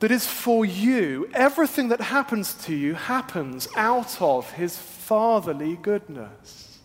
that 0.00 0.10
is 0.10 0.26
for 0.26 0.64
you, 0.64 1.30
everything 1.34 1.88
that 1.88 2.00
happens 2.00 2.54
to 2.54 2.74
you 2.74 2.94
happens 2.94 3.68
out 3.76 4.20
of 4.20 4.50
his 4.52 4.76
fatherly 5.04 5.76
goodness, 5.76 6.78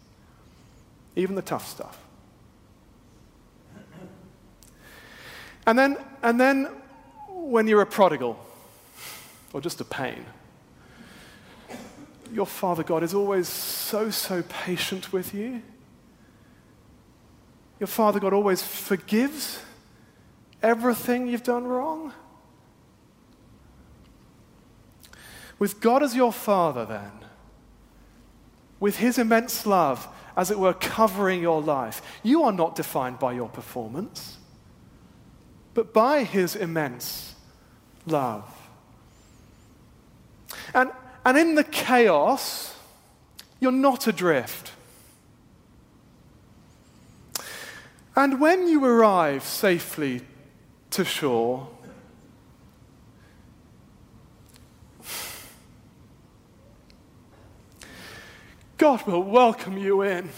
even 1.16 1.36
the 1.36 1.42
tough 1.42 1.68
stuff. 1.68 1.98
And 5.66 5.78
then, 5.78 5.98
and 6.22 6.40
then 6.40 6.66
when 7.28 7.68
you're 7.68 7.82
a 7.82 7.86
prodigal 7.86 8.38
or 9.54 9.62
just 9.62 9.80
a 9.80 9.86
pain, 9.86 10.26
your 12.34 12.46
Father 12.46 12.84
God 12.84 13.04
is 13.04 13.14
always 13.14 13.48
so, 13.48 14.10
so 14.10 14.44
patient 14.44 15.14
with 15.14 15.34
you. 15.34 15.62
Your 17.80 17.88
Father 17.88 18.20
God 18.20 18.34
always 18.34 18.62
forgives 18.62 19.62
everything 20.62 21.28
you've 21.28 21.44
done 21.44 21.66
wrong. 21.66 22.14
With 25.58 25.80
God 25.80 26.04
as 26.04 26.16
your 26.16 26.34
Father, 26.34 26.86
then, 26.86 27.19
with 28.79 28.98
His 28.98 29.17
immense 29.17 29.65
love, 29.65 30.07
as 30.36 30.51
it 30.51 30.59
were, 30.59 30.74
covering 30.74 31.41
your 31.41 31.62
life. 31.62 32.01
You 32.24 32.43
are 32.43 32.51
not 32.51 32.75
defined 32.75 33.19
by 33.19 33.33
your 33.33 33.50
performance, 33.50 34.38
but 35.74 35.93
by 35.93 36.24
His 36.24 36.55
immense 36.55 37.36
love. 38.05 38.50
And, 40.74 40.91
and 41.25 41.38
in 41.38 41.55
the 41.55 41.63
chaos, 41.63 42.75
you're 43.59 43.71
not 43.71 44.07
adrift. 44.07 44.71
And 48.15 48.41
when 48.41 48.67
you 48.67 48.83
arrive 48.83 49.43
safely 49.43 50.21
to 50.91 51.05
shore, 51.05 51.69
God 58.79 59.05
will 59.05 59.24
welcome 59.24 59.77
you 59.77 60.03
in. 60.03 60.29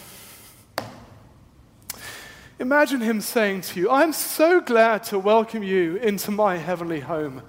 Imagine 2.57 2.99
him 2.99 3.21
saying 3.21 3.61
to 3.61 3.79
you, 3.79 3.91
I'm 3.91 4.13
so 4.13 4.59
glad 4.59 5.03
to 5.05 5.19
welcome 5.19 5.61
you 5.61 5.97
into 5.97 6.31
my 6.31 6.57
heavenly 6.57 7.01
home 7.01 7.43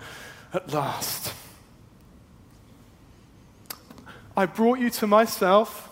at 0.53 0.71
last. 0.71 1.33
I 4.37 4.45
brought 4.45 4.81
you 4.81 4.91
to 4.91 5.07
myself 5.07 5.89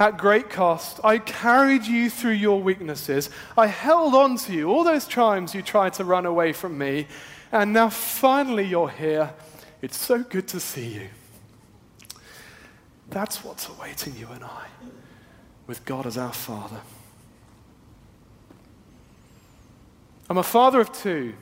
at 0.00 0.18
great 0.18 0.50
cost. 0.50 0.98
I 1.04 1.18
carried 1.18 1.84
you 1.84 2.10
through 2.10 2.32
your 2.32 2.60
weaknesses. 2.60 3.30
I 3.56 3.68
held 3.68 4.16
on 4.16 4.36
to 4.38 4.52
you 4.52 4.68
all 4.68 4.82
those 4.82 5.06
times 5.06 5.54
you 5.54 5.62
tried 5.62 5.92
to 5.94 6.04
run 6.04 6.26
away 6.26 6.52
from 6.52 6.76
me. 6.76 7.06
And 7.52 7.72
now 7.72 7.88
finally 7.88 8.64
you're 8.64 8.90
here. 8.90 9.32
It's 9.80 9.96
so 9.96 10.24
good 10.24 10.48
to 10.48 10.58
see 10.58 10.88
you. 10.88 11.08
That's 13.10 13.44
what's 13.44 13.68
awaiting 13.68 14.16
you 14.16 14.28
and 14.32 14.44
I 14.44 14.66
with 15.66 15.84
God 15.84 16.06
as 16.06 16.16
our 16.16 16.32
Father. 16.32 16.80
I'm 20.28 20.38
a 20.38 20.44
father 20.44 20.80
of 20.80 20.92
two. 20.92 21.34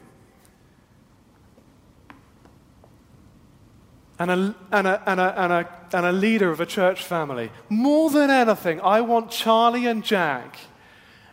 And 4.18 4.30
a, 4.30 4.54
and, 4.72 4.86
a, 4.86 5.02
and, 5.06 5.20
a, 5.20 5.40
and, 5.40 5.52
a, 5.52 5.68
and 5.92 6.06
a 6.06 6.12
leader 6.12 6.50
of 6.50 6.60
a 6.60 6.66
church 6.66 7.04
family. 7.04 7.50
More 7.68 8.10
than 8.10 8.30
anything, 8.30 8.80
I 8.80 9.02
want 9.02 9.30
Charlie 9.30 9.86
and 9.86 10.02
Jack 10.02 10.58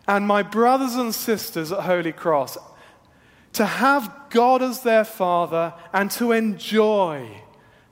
and 0.08 0.28
my 0.28 0.43
brothers 0.43 0.95
and 0.95 1.15
sisters 1.15 1.71
at 1.71 1.80
Holy 1.80 2.12
Cross 2.12 2.58
to 3.54 3.65
have 3.65 4.13
God 4.30 4.62
as 4.62 4.82
their 4.82 5.06
father 5.06 5.74
and 5.93 6.12
to 6.12 6.34
enjoy 6.34 7.41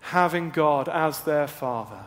having 0.01 0.49
God 0.49 0.89
as 0.89 1.21
their 1.21 1.47
father. 1.47 2.03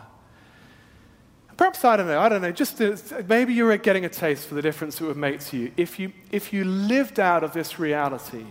Perhaps, 1.57 1.85
I 1.85 1.97
don't 1.97 2.07
know, 2.07 2.21
I 2.21 2.29
don't 2.29 2.43
know, 2.43 2.53
just 2.53 2.81
maybe 3.29 3.55
you're 3.55 3.77
getting 3.79 4.05
a 4.05 4.11
taste 4.11 4.47
for 4.47 4.55
the 4.55 4.63
difference 4.63 5.01
it 5.01 5.05
would 5.05 5.17
make 5.17 5.41
to 5.41 5.57
you 5.57 5.73
if 5.77 5.99
you, 5.99 6.13
if 6.31 6.53
you 6.53 6.65
lived 6.65 7.19
out 7.19 7.43
of 7.43 7.55
this 7.55 7.79
reality, 7.79 8.45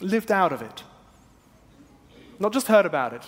lived 0.00 0.30
out 0.30 0.52
of 0.52 0.60
it. 0.60 0.82
Not 2.38 2.52
just 2.52 2.66
heard 2.66 2.86
about 2.86 3.14
it 3.14 3.22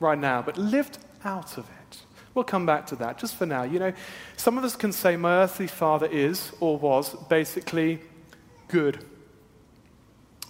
right 0.00 0.18
now, 0.18 0.42
but 0.42 0.58
lived 0.58 0.98
out 1.24 1.56
of 1.56 1.64
it. 1.64 1.98
We'll 2.34 2.44
come 2.44 2.66
back 2.66 2.86
to 2.88 2.96
that 2.96 3.18
just 3.18 3.36
for 3.36 3.46
now. 3.46 3.64
You 3.64 3.78
know, 3.78 3.92
some 4.36 4.56
of 4.56 4.64
us 4.64 4.76
can 4.76 4.92
say, 4.92 5.16
My 5.16 5.42
earthly 5.42 5.66
father 5.66 6.06
is 6.06 6.52
or 6.60 6.78
was 6.78 7.14
basically 7.28 8.00
good. 8.68 9.04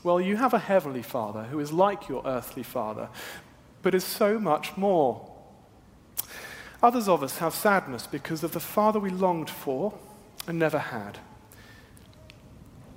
Well, 0.03 0.21
you 0.21 0.37
have 0.37 0.55
a 0.55 0.59
heavenly 0.59 1.03
father 1.03 1.45
who 1.45 1.59
is 1.61 1.73
like 1.73 2.09
your 2.09 2.23
earthly 2.25 2.63
father, 2.63 3.09
but 3.83 3.95
is 3.95 4.05
so 4.05 4.39
much 4.39 4.77
more. 4.77 5.30
Others 6.83 7.09
of 7.09 7.23
us 7.23 7.39
have 7.39 7.55
sadness 7.55 8.07
because 8.07 8.43
of 8.43 8.53
the 8.53 8.61
father 8.61 8.99
we 8.99 9.11
longed 9.11 9.51
for 9.51 9.93
and 10.47 10.59
never 10.59 10.79
had. 10.79 11.19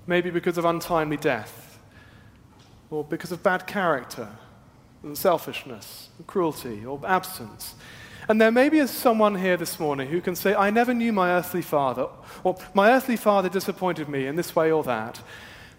Maybe 0.07 0.29
because 0.29 0.57
of 0.57 0.65
untimely 0.65 1.17
death, 1.17 1.79
or 2.89 3.03
because 3.03 3.31
of 3.31 3.43
bad 3.43 3.67
character, 3.67 4.29
and 5.01 5.17
selfishness, 5.17 6.09
and 6.17 6.25
cruelty, 6.27 6.85
or 6.85 6.99
absence. 7.05 7.75
And 8.29 8.39
there 8.39 8.51
may 8.51 8.69
be 8.69 8.85
someone 8.87 9.35
here 9.35 9.57
this 9.57 9.79
morning 9.79 10.07
who 10.07 10.21
can 10.21 10.35
say, 10.35 10.55
I 10.55 10.69
never 10.69 10.93
knew 10.93 11.11
my 11.11 11.31
earthly 11.31 11.61
father, 11.61 12.07
or 12.43 12.55
my 12.73 12.93
earthly 12.93 13.17
father 13.17 13.49
disappointed 13.49 14.07
me 14.07 14.27
in 14.27 14.37
this 14.37 14.55
way 14.55 14.71
or 14.71 14.83
that. 14.83 15.19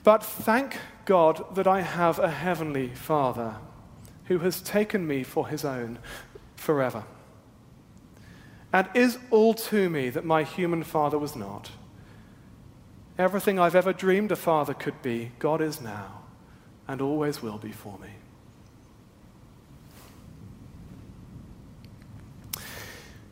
But 0.03 0.23
thank 0.23 0.77
God 1.07 1.55
that 1.55 1.67
I 1.67 1.81
have 1.81 2.19
a 2.19 2.31
heavenly 2.31 2.89
father 2.89 3.57
who 4.27 4.41
has 4.41 4.61
taken 4.61 5.07
me 5.07 5.23
for 5.23 5.49
his 5.49 5.65
own 5.65 5.99
forever 6.57 7.05
and 8.75 8.89
is 8.93 9.19
all 9.31 9.55
to 9.55 9.89
me 9.89 10.11
that 10.11 10.25
my 10.25 10.43
human 10.43 10.83
father 10.83 11.17
was 11.17 11.37
not. 11.37 11.71
Everything 13.17 13.57
I've 13.57 13.77
ever 13.77 13.93
dreamed 13.93 14.33
a 14.33 14.37
father 14.37 14.75
could 14.75 15.01
be, 15.01 15.31
God 15.39 15.63
is 15.63 15.81
now 15.81 16.23
and 16.89 17.01
always 17.01 17.41
will 17.41 17.57
be 17.57 17.71
for 17.71 17.97
me. 18.01 18.09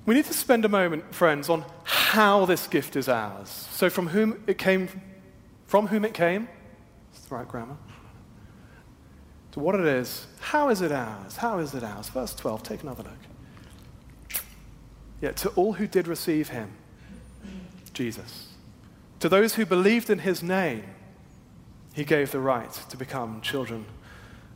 We 0.07 0.15
need 0.15 0.27
to 0.27 0.33
spend 0.33 0.65
a 0.65 0.69
moment, 0.69 1.13
friends, 1.13 1.49
on 1.49 1.65
how 1.83 2.45
this 2.47 2.69
gift 2.69 2.95
is 2.95 3.09
ours. 3.09 3.49
So, 3.49 3.91
from 3.91 4.07
whom 4.07 4.45
it 4.47 4.59
came, 4.59 4.89
from 5.67 5.89
whom 5.89 6.05
it 6.05 6.15
came, 6.15 6.49
that's 7.13 7.27
the 7.27 7.35
right 7.35 7.49
grammar, 7.49 7.77
to 9.51 9.61
what 9.61 9.75
it 9.75 9.87
is. 9.87 10.25
How 10.39 10.69
is 10.69 10.83
it 10.83 10.93
ours? 10.93 11.37
How 11.37 11.59
is 11.59 11.75
it 11.75 11.83
ours? 11.83 12.09
Verse 12.11 12.33
12, 12.33 12.63
take 12.63 12.83
another 12.85 13.03
look. 13.03 13.32
Yet 15.23 15.37
to 15.39 15.49
all 15.51 15.75
who 15.75 15.87
did 15.87 16.07
receive 16.07 16.51
him, 16.51 16.73
Jesus, 17.95 18.49
to 19.21 19.29
those 19.29 19.55
who 19.55 19.65
believed 19.65 20.11
in 20.11 20.19
his 20.19 20.43
name, 20.43 20.85
he 21.95 22.05
gave 22.05 22.33
the 22.33 22.41
right 22.41 22.73
to 22.91 22.97
become 22.97 23.41
children 23.41 23.87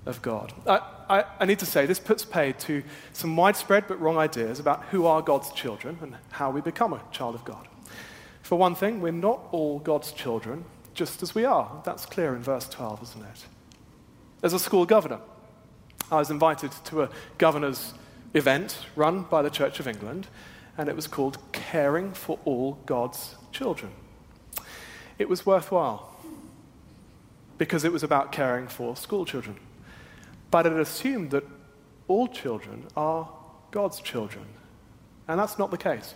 of 0.07 0.20
God. 0.22 0.52
I, 0.66 0.81
I, 1.09 1.24
I, 1.40 1.44
need 1.44 1.61
to 1.61 1.66
say, 1.66 1.87
this 1.87 2.00
puts 2.00 2.24
paid 2.24 2.59
to 2.61 2.83
some 3.12 3.37
widespread 3.37 3.85
but 3.87 4.00
wrong 4.00 4.18
ideas 4.18 4.59
about 4.59 4.85
who 4.87 5.07
are 5.07 5.22
God's 5.22 5.52
children 5.52 5.98
and 6.02 6.16
how 6.31 6.50
we 6.50 6.61
become 6.61 6.92
a 6.92 7.02
child 7.12 7.37
of 7.37 7.44
God. 7.44 7.68
For 8.42 8.59
one 8.59 8.74
thing, 8.74 9.00
we're 9.00 9.12
not 9.12 9.40
all 9.52 9.79
God's 9.79 10.12
children, 10.12 10.64
just 10.94 11.22
as 11.22 11.35
we 11.35 11.44
are. 11.44 11.83
That's 11.85 12.07
clear 12.07 12.35
in 12.35 12.42
verse 12.42 12.68
12, 12.68 13.02
isn't 13.02 13.22
it? 13.22 13.46
As 14.42 14.52
a 14.52 14.59
school 14.59 14.87
governor, 14.87 15.20
I 16.11 16.18
was 16.18 16.31
invited 16.31 16.72
to 16.87 17.02
a 17.02 17.11
governor's 17.38 17.94
event 18.35 18.79
run 18.96 19.22
by 19.22 19.42
the 19.42 19.50
Church 19.50 19.81
of 19.81 19.88
England, 19.88 20.29
and 20.79 20.89
it 20.89 20.97
was 20.97 21.07
called 21.07 21.39
Caring 21.53 22.12
for 22.12 22.39
All 22.45 22.79
God's 22.87 23.37
Children. 23.53 23.93
It 25.19 25.29
was 25.29 25.47
worthwhile 25.47 26.17
because 27.59 27.85
it 27.85 27.93
was 27.93 28.03
about 28.03 28.33
caring 28.33 28.69
for 28.69 28.97
school 28.97 29.25
children. 29.25 29.57
But 30.51 30.67
it 30.67 30.75
assumed 30.75 31.31
that 31.31 31.45
all 32.09 32.29
children 32.29 32.85
are 32.97 33.29
God's 33.71 34.01
children. 34.01 34.45
And 35.27 35.41
that's 35.41 35.59
not 35.59 35.71
the 35.71 35.79
case. 35.79 36.15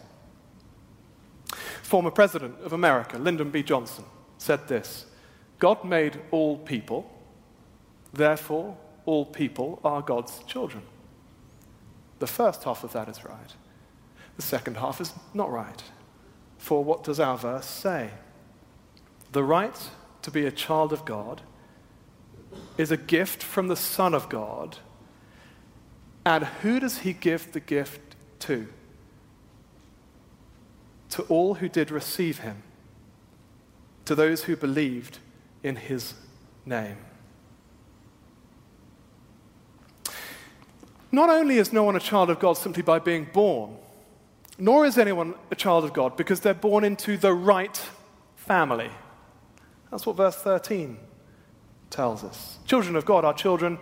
Former 1.83 2.11
President 2.11 2.61
of 2.63 2.73
America, 2.73 3.19
Lyndon 3.19 3.51
B. 3.51 3.63
Johnson, 3.63 4.05
said 4.39 4.69
this 4.69 5.07
God 5.59 5.85
made 5.85 6.21
all 6.31 6.59
people, 6.59 7.11
therefore, 8.13 8.77
all 9.07 9.25
people 9.25 9.81
are 9.85 10.03
God's 10.03 10.39
children. 10.45 10.83
The 12.19 12.27
first 12.27 12.65
half 12.65 12.85
of 12.85 12.93
that 12.93 13.09
is 13.09 13.25
right. 13.25 13.55
The 14.41 14.47
second 14.47 14.79
half 14.79 15.03
is 15.03 15.13
not 15.35 15.53
right. 15.53 15.83
For 16.57 16.83
what 16.83 17.05
does 17.05 17.21
our 17.21 17.37
verse 17.37 17.67
say? 17.67 18.09
The 19.33 19.45
right 19.45 19.79
to 20.23 20.31
be 20.31 20.47
a 20.47 20.51
child 20.51 20.95
of 20.95 21.05
God 21.05 21.43
is 22.79 22.91
a 22.91 22.97
gift 22.97 23.43
from 23.43 23.69
the 23.69 23.77
Son 23.77 24.15
of 24.15 24.31
God. 24.31 24.79
And 26.25 26.45
who 26.63 26.81
does 26.81 27.01
he 27.01 27.13
give 27.13 27.53
the 27.53 27.61
gift 27.61 28.01
to? 28.39 28.69
To 31.11 31.23
all 31.25 31.57
who 31.57 31.69
did 31.69 31.91
receive 31.91 32.39
him, 32.39 32.63
to 34.07 34.15
those 34.15 34.45
who 34.45 34.57
believed 34.57 35.19
in 35.63 35.77
his 35.77 36.15
name. 36.65 36.97
Not 41.13 41.29
only 41.29 41.59
is 41.59 41.75
no 41.75 41.85
one 41.85 41.95
a 41.95 42.01
child 42.01 42.31
of 42.31 42.39
God 42.39 42.55
simply 42.55 42.83
by 42.83 43.01
being 43.01 43.29
born, 43.35 43.77
nor 44.61 44.85
is 44.87 44.99
anyone 44.99 45.35
a 45.51 45.55
child 45.55 45.85
of 45.85 45.93
God 45.93 46.17
because 46.17 46.41
they're 46.41 46.55
born 46.55 46.85
into 46.85 47.17
the 47.17 47.33
right 47.33 47.81
family. 48.37 48.91
That's 49.91 50.07
what 50.07 50.17
verse 50.17 50.37
13 50.37 50.99
tells 51.89 52.23
us. 52.23 52.59
Children 52.67 52.97
of 52.97 53.05
God 53.05 53.25
are 53.25 53.35
children 53.35 53.79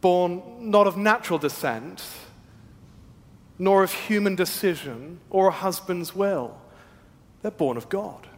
born 0.00 0.42
not 0.58 0.86
of 0.86 0.96
natural 0.96 1.38
descent, 1.38 2.04
nor 3.58 3.82
of 3.82 3.92
human 3.92 4.34
decision 4.34 5.20
or 5.30 5.48
a 5.48 5.52
husband's 5.52 6.14
will. 6.14 6.58
They're 7.42 7.50
born 7.50 7.76
of 7.76 7.88
God. 7.88 8.28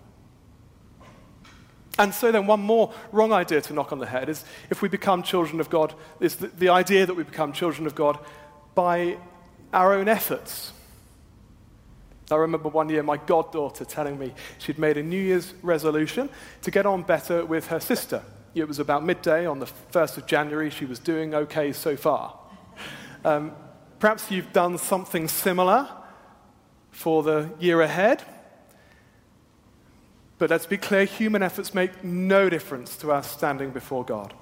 And 1.99 2.13
so, 2.13 2.31
then, 2.31 2.47
one 2.47 2.61
more 2.61 2.93
wrong 3.11 3.33
idea 3.33 3.61
to 3.63 3.73
knock 3.73 3.91
on 3.91 3.99
the 3.99 4.07
head 4.07 4.29
is 4.29 4.45
if 4.69 4.83
we 4.83 4.89
become 4.89 5.23
children 5.23 5.61
of 5.61 5.71
God, 5.71 5.95
is 6.21 6.37
the, 6.37 6.49
the 6.49 6.69
idea 6.69 7.07
that 7.07 7.15
we 7.15 7.23
become 7.23 7.53
children 7.53 7.87
of 7.87 7.95
God 7.95 8.19
by 8.75 9.17
our 9.73 9.95
own 9.95 10.07
efforts. 10.07 10.73
I 12.31 12.37
remember 12.37 12.69
one 12.69 12.89
year 12.89 13.03
my 13.03 13.19
goddaughter 13.19 13.85
telling 13.85 14.19
me 14.19 14.35
she'd 14.59 14.79
made 14.79 14.97
a 14.97 15.03
New 15.03 15.21
Year's 15.21 15.55
resolution 15.63 16.29
to 16.63 16.71
get 16.71 16.85
on 16.85 17.03
better 17.03 17.45
with 17.45 17.69
her 17.69 17.79
sister. 17.79 18.23
It 18.55 18.67
was 18.67 18.79
about 18.79 19.05
midday 19.05 19.47
on 19.47 19.59
the 19.59 19.67
1st 19.67 20.17
of 20.17 20.27
January. 20.27 20.71
She 20.71 20.87
was 20.87 20.99
doing 20.99 21.35
okay 21.35 21.73
so 21.73 21.97
far. 21.97 22.39
Um, 23.25 23.53
perhaps 23.99 24.31
you've 24.31 24.53
done 24.53 24.79
something 24.79 25.29
similar 25.29 25.89
for 26.91 27.23
the 27.23 27.51
year 27.61 27.83
ahead. 27.83 28.23
But 30.39 30.51
let's 30.51 30.67
be 30.67 30.79
clear 30.79 31.05
human 31.05 31.43
efforts 31.43 31.75
make 31.75 32.03
no 32.03 32.49
difference 32.49 32.97
to 32.99 33.13
our 33.13 33.23
standing 33.23 33.71
before 33.71 34.05
God. 34.05 34.35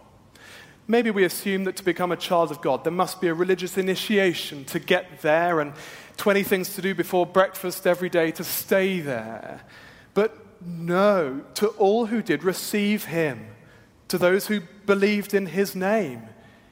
Maybe 0.87 1.11
we 1.11 1.25
assume 1.25 1.64
that 1.64 1.77
to 1.77 1.85
become 1.85 2.12
a 2.12 2.16
child 2.16 2.51
of 2.51 2.61
God, 2.61 2.85
there 2.85 2.92
must 2.92 3.20
be 3.20 3.29
a 3.29 3.35
religious 3.35 3.79
initiation 3.79 4.64
to 4.66 4.79
get 4.79 5.23
there 5.23 5.61
and 5.61 5.73
20 6.16 6.42
things 6.42 6.74
to 6.74 6.83
do 6.83 6.94
before 6.94 7.27
breakfast 7.27 7.87
every 7.87 8.09
day 8.09 8.31
to 8.33 8.44
stay 8.44 9.00
there. 9.00 9.62
But 10.14 10.37
no, 10.64 11.42
to 11.55 11.68
all 11.68 12.07
who 12.07 12.22
did 12.22 12.44
receive 12.44 13.05
him, 13.05 13.46
to 14.09 14.18
those 14.18 14.46
who 14.46 14.61
believed 14.87 15.35
in 15.35 15.46
his 15.46 15.74
name, 15.74 16.22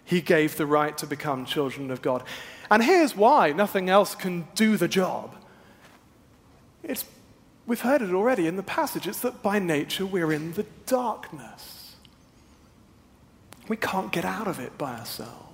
he 0.05 0.21
gave 0.21 0.57
the 0.57 0.67
right 0.67 0.97
to 0.99 1.07
become 1.07 1.45
children 1.45 1.91
of 1.91 2.03
God. 2.03 2.23
And 2.71 2.83
here's 2.83 3.17
why 3.17 3.53
nothing 3.53 3.89
else 3.91 4.15
can 4.15 4.47
do 4.55 4.77
the 4.77 4.89
job. 4.89 5.35
It's, 6.83 7.05
we've 7.67 7.81
heard 7.81 8.03
it 8.03 8.13
already 8.13 8.47
in 8.47 8.57
the 8.57 8.63
passage. 8.63 9.07
It's 9.07 9.21
that 9.21 9.43
by 9.43 9.59
nature 9.59 10.07
we're 10.07 10.33
in 10.33 10.53
the 10.55 10.67
darkness. 10.87 11.97
We 13.69 13.77
can't 13.77 14.11
get 14.11 14.25
out 14.25 14.49
of 14.49 14.59
it 14.59 14.77
by 14.77 14.99
ourselves. 14.99 15.52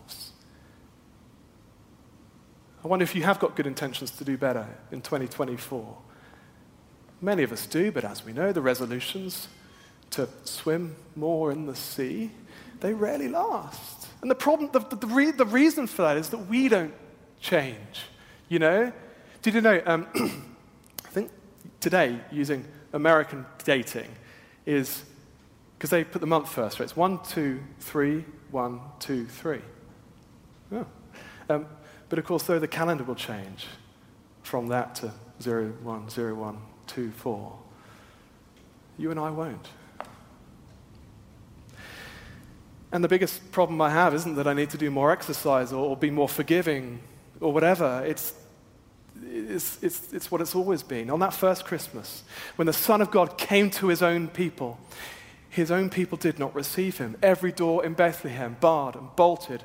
I 2.85 2.89
wonder 2.89 3.03
if 3.03 3.15
you 3.15 3.23
have 3.25 3.41
got 3.41 3.57
good 3.57 3.67
intentions 3.67 4.11
to 4.13 4.25
do 4.25 4.37
better 4.37 4.67
in 4.93 5.01
2024. 5.01 5.97
Many 7.21 7.43
of 7.43 7.51
us 7.51 7.67
do, 7.67 7.91
but 7.91 8.05
as 8.05 8.25
we 8.25 8.33
know, 8.33 8.53
the 8.53 8.61
resolutions 8.61 9.49
to 10.11 10.29
swim 10.45 10.95
more 11.17 11.51
in 11.51 11.67
the 11.67 11.75
sea, 11.75 12.31
they 12.81 12.95
rarely 12.95 13.29
last. 13.29 14.07
And 14.23 14.31
the 14.31 14.37
problem, 14.37 14.71
the, 14.73 14.81
the, 14.81 15.07
re, 15.09 15.33
the 15.33 15.45
reason 15.45 15.87
for 15.87 16.03
that 16.03 16.17
is 16.17 16.29
that 16.31 16.39
we 16.39 16.69
don't 16.69 16.95
change. 17.41 18.07
You 18.49 18.61
know? 18.61 18.93
Did 19.43 19.55
you 19.55 19.61
know? 19.61 19.83
Um, 19.85 20.07
I 20.15 21.09
think 21.09 21.31
today, 21.81 22.21
using 22.31 22.65
American 22.93 23.45
dating, 23.65 24.09
is 24.67 25.03
because 25.77 25.91
they 25.91 26.05
put 26.05 26.21
the 26.21 26.27
month 26.27 26.49
first, 26.49 26.79
right? 26.79 26.85
It's 26.85 26.97
one, 26.97 27.21
two, 27.25 27.61
three, 27.81 28.25
one, 28.51 28.81
two, 28.99 29.27
three. 29.27 29.61
Oh. 30.73 30.87
Um, 31.49 31.67
but 32.09 32.19
of 32.19 32.25
course, 32.25 32.45
though, 32.45 32.59
the 32.59 32.69
calendar 32.69 33.05
will 33.05 33.15
change 33.15 33.67
from 34.43 34.69
that 34.69 34.95
to 34.97 35.13
zero, 35.43 35.73
one, 35.83 36.09
zero, 36.09 36.35
one, 36.35 36.59
two, 36.87 37.11
four. 37.11 37.59
You 38.97 39.11
and 39.11 39.21
I 39.21 39.31
won't. 39.31 39.69
And 42.91 43.05
the 43.05 43.09
biggest 43.09 43.53
problem 43.53 43.81
I 43.81 43.91
have 43.91 44.15
isn't 44.15 44.37
that 44.37 44.47
I 44.47 44.55
need 44.55 44.71
to 44.71 44.79
do 44.79 44.91
more 44.91 45.13
exercise 45.13 45.73
or, 45.73 45.91
or 45.91 45.97
be 45.97 46.11
more 46.11 46.29
forgiving 46.29 47.01
or 47.41 47.53
whatever. 47.53 48.03
It's, 48.07 48.33
it's, 49.23 49.83
it's, 49.83 50.13
it's 50.13 50.31
what 50.31 50.41
it's 50.41 50.55
always 50.55 50.83
been. 50.83 51.11
On 51.11 51.21
that 51.21 51.35
first 51.35 51.67
Christmas, 51.67 52.25
when 52.57 52.67
the 52.67 52.73
Son 52.73 53.03
of 53.03 53.11
God 53.11 53.37
came 53.37 53.71
to 53.73 53.89
his 53.89 54.03
own 54.03 54.29
people, 54.29 54.79
his 55.51 55.71
own 55.71 55.91
people 55.91 56.17
did 56.17 56.39
not 56.39 56.55
receive 56.55 56.99
him. 56.99 57.17
Every 57.23 57.53
door 57.53 57.85
in 57.85 57.93
Bethlehem 57.93 58.57
barred 58.61 58.95
and 58.95 59.15
bolted 59.17 59.65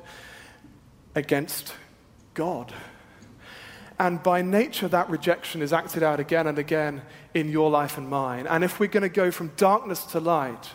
against 1.14 1.74
God. 2.34 2.72
And 3.98 4.22
by 4.22 4.42
nature, 4.42 4.88
that 4.88 5.08
rejection 5.08 5.62
is 5.62 5.72
acted 5.72 6.02
out 6.02 6.18
again 6.18 6.46
and 6.46 6.58
again 6.58 7.02
in 7.32 7.48
your 7.48 7.70
life 7.70 7.96
and 7.96 8.08
mine. 8.08 8.46
And 8.46 8.64
if 8.64 8.80
we're 8.80 8.88
going 8.88 9.02
to 9.02 9.08
go 9.08 9.30
from 9.30 9.52
darkness 9.56 10.04
to 10.06 10.20
light, 10.20 10.70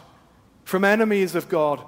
from 0.64 0.86
enemies 0.86 1.36
of 1.36 1.50
God 1.50 1.84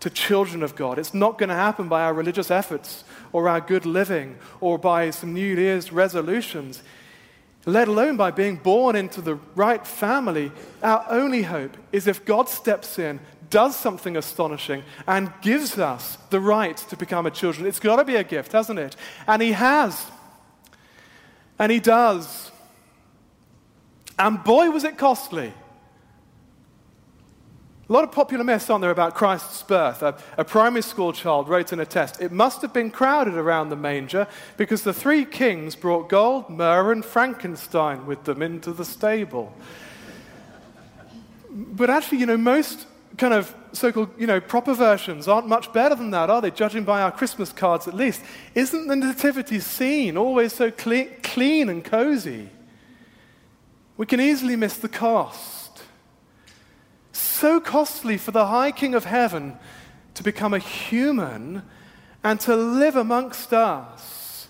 to 0.00 0.10
children 0.10 0.62
of 0.62 0.76
God, 0.76 0.98
it's 0.98 1.14
not 1.14 1.38
going 1.38 1.48
to 1.48 1.54
happen 1.54 1.88
by 1.88 2.02
our 2.02 2.12
religious 2.12 2.50
efforts 2.50 3.04
or 3.32 3.48
our 3.48 3.60
good 3.60 3.86
living 3.86 4.36
or 4.60 4.78
by 4.78 5.10
some 5.10 5.32
New 5.32 5.56
Year's 5.56 5.90
resolutions 5.90 6.82
let 7.66 7.88
alone 7.88 8.16
by 8.16 8.30
being 8.30 8.56
born 8.56 8.94
into 8.94 9.22
the 9.22 9.36
right 9.54 9.86
family. 9.86 10.52
Our 10.82 11.04
only 11.08 11.42
hope 11.42 11.76
is 11.92 12.06
if 12.06 12.24
God 12.24 12.48
steps 12.48 12.98
in, 12.98 13.20
does 13.54 13.76
something 13.76 14.16
astonishing, 14.16 14.82
and 15.06 15.32
gives 15.40 15.78
us 15.78 16.18
the 16.30 16.40
right 16.40 16.76
to 16.76 16.96
become 16.96 17.24
a 17.24 17.30
children. 17.30 17.68
It's 17.68 17.78
got 17.78 17.96
to 17.96 18.04
be 18.04 18.16
a 18.16 18.24
gift, 18.24 18.50
hasn't 18.50 18.80
it? 18.80 18.96
And 19.28 19.40
He 19.40 19.52
has. 19.52 20.06
And 21.56 21.70
He 21.70 21.78
does. 21.78 22.50
And 24.18 24.42
boy, 24.42 24.70
was 24.70 24.82
it 24.82 24.98
costly. 24.98 25.54
A 27.88 27.92
lot 27.92 28.02
of 28.02 28.10
popular 28.10 28.42
myths 28.42 28.70
on 28.70 28.80
there 28.80 28.90
about 28.90 29.14
Christ's 29.14 29.62
birth. 29.62 30.02
A, 30.02 30.18
a, 30.36 30.44
primary 30.44 30.82
school 30.82 31.12
child 31.12 31.48
wrote 31.48 31.72
in 31.72 31.78
a 31.78 31.86
test 31.86 32.20
it 32.20 32.32
must 32.32 32.60
have 32.62 32.72
been 32.72 32.90
crowded 32.90 33.34
around 33.34 33.68
the 33.68 33.76
manger 33.76 34.26
because 34.56 34.82
the 34.82 34.92
three 34.92 35.24
kings 35.24 35.76
brought 35.76 36.08
gold, 36.08 36.50
myrrh, 36.50 36.90
and 36.90 37.04
Frankenstein 37.04 38.04
with 38.04 38.24
them 38.24 38.42
into 38.42 38.72
the 38.72 38.84
stable. 38.84 39.52
But 41.48 41.88
actually, 41.88 42.18
you 42.18 42.26
know, 42.26 42.36
most 42.36 42.86
kind 43.16 43.34
of 43.34 43.54
so 43.72 43.92
called, 43.92 44.10
you 44.18 44.26
know, 44.26 44.40
proper 44.40 44.74
versions 44.74 45.28
aren't 45.28 45.48
much 45.48 45.72
better 45.72 45.94
than 45.94 46.10
that, 46.10 46.30
are 46.30 46.40
they? 46.40 46.50
Judging 46.50 46.84
by 46.84 47.02
our 47.02 47.12
Christmas 47.12 47.52
cards 47.52 47.86
at 47.88 47.94
least. 47.94 48.22
Isn't 48.54 48.86
the 48.86 48.96
nativity 48.96 49.60
scene 49.60 50.16
always 50.16 50.52
so 50.52 50.70
clean, 50.70 51.10
clean 51.22 51.68
and 51.68 51.84
cozy? 51.84 52.48
We 53.96 54.06
can 54.06 54.20
easily 54.20 54.56
miss 54.56 54.76
the 54.76 54.88
cost 54.88 55.64
so 57.44 57.60
costly 57.60 58.16
for 58.16 58.30
the 58.30 58.46
High 58.46 58.72
King 58.72 58.94
of 58.94 59.04
Heaven 59.04 59.56
to 60.14 60.22
become 60.22 60.54
a 60.54 60.58
human 60.58 61.62
and 62.22 62.40
to 62.40 62.56
live 62.56 62.96
amongst 62.96 63.52
us. 63.52 64.48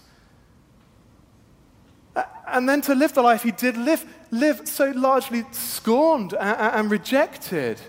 And 2.46 2.68
then 2.68 2.82
to 2.82 2.94
live 2.94 3.14
the 3.14 3.22
life 3.22 3.42
he 3.42 3.50
did 3.50 3.76
live, 3.76 4.04
live 4.30 4.68
so 4.68 4.92
largely 4.94 5.44
scorned 5.50 6.34
and, 6.34 6.56
and 6.60 6.90
rejected. 6.90 7.80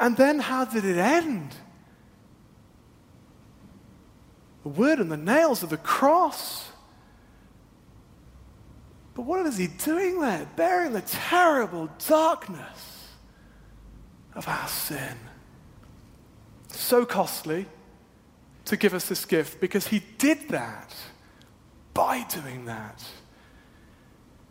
And 0.00 0.16
then 0.16 0.38
how 0.38 0.64
did 0.64 0.84
it 0.84 0.98
end? 0.98 1.54
The 4.62 4.68
wood 4.70 4.98
and 4.98 5.10
the 5.10 5.16
nails 5.16 5.62
of 5.62 5.70
the 5.70 5.76
cross. 5.76 6.70
But 9.14 9.22
what 9.22 9.44
is 9.46 9.56
he 9.56 9.66
doing 9.66 10.20
there? 10.20 10.48
Bearing 10.56 10.92
the 10.92 11.00
terrible 11.02 11.88
darkness 12.06 13.08
of 14.34 14.46
our 14.46 14.68
sin. 14.68 15.16
So 16.68 17.04
costly 17.04 17.66
to 18.66 18.76
give 18.76 18.94
us 18.94 19.08
this 19.08 19.24
gift 19.24 19.60
because 19.60 19.88
he 19.88 20.02
did 20.18 20.48
that. 20.50 20.94
By 21.94 22.24
doing 22.24 22.66
that, 22.66 23.02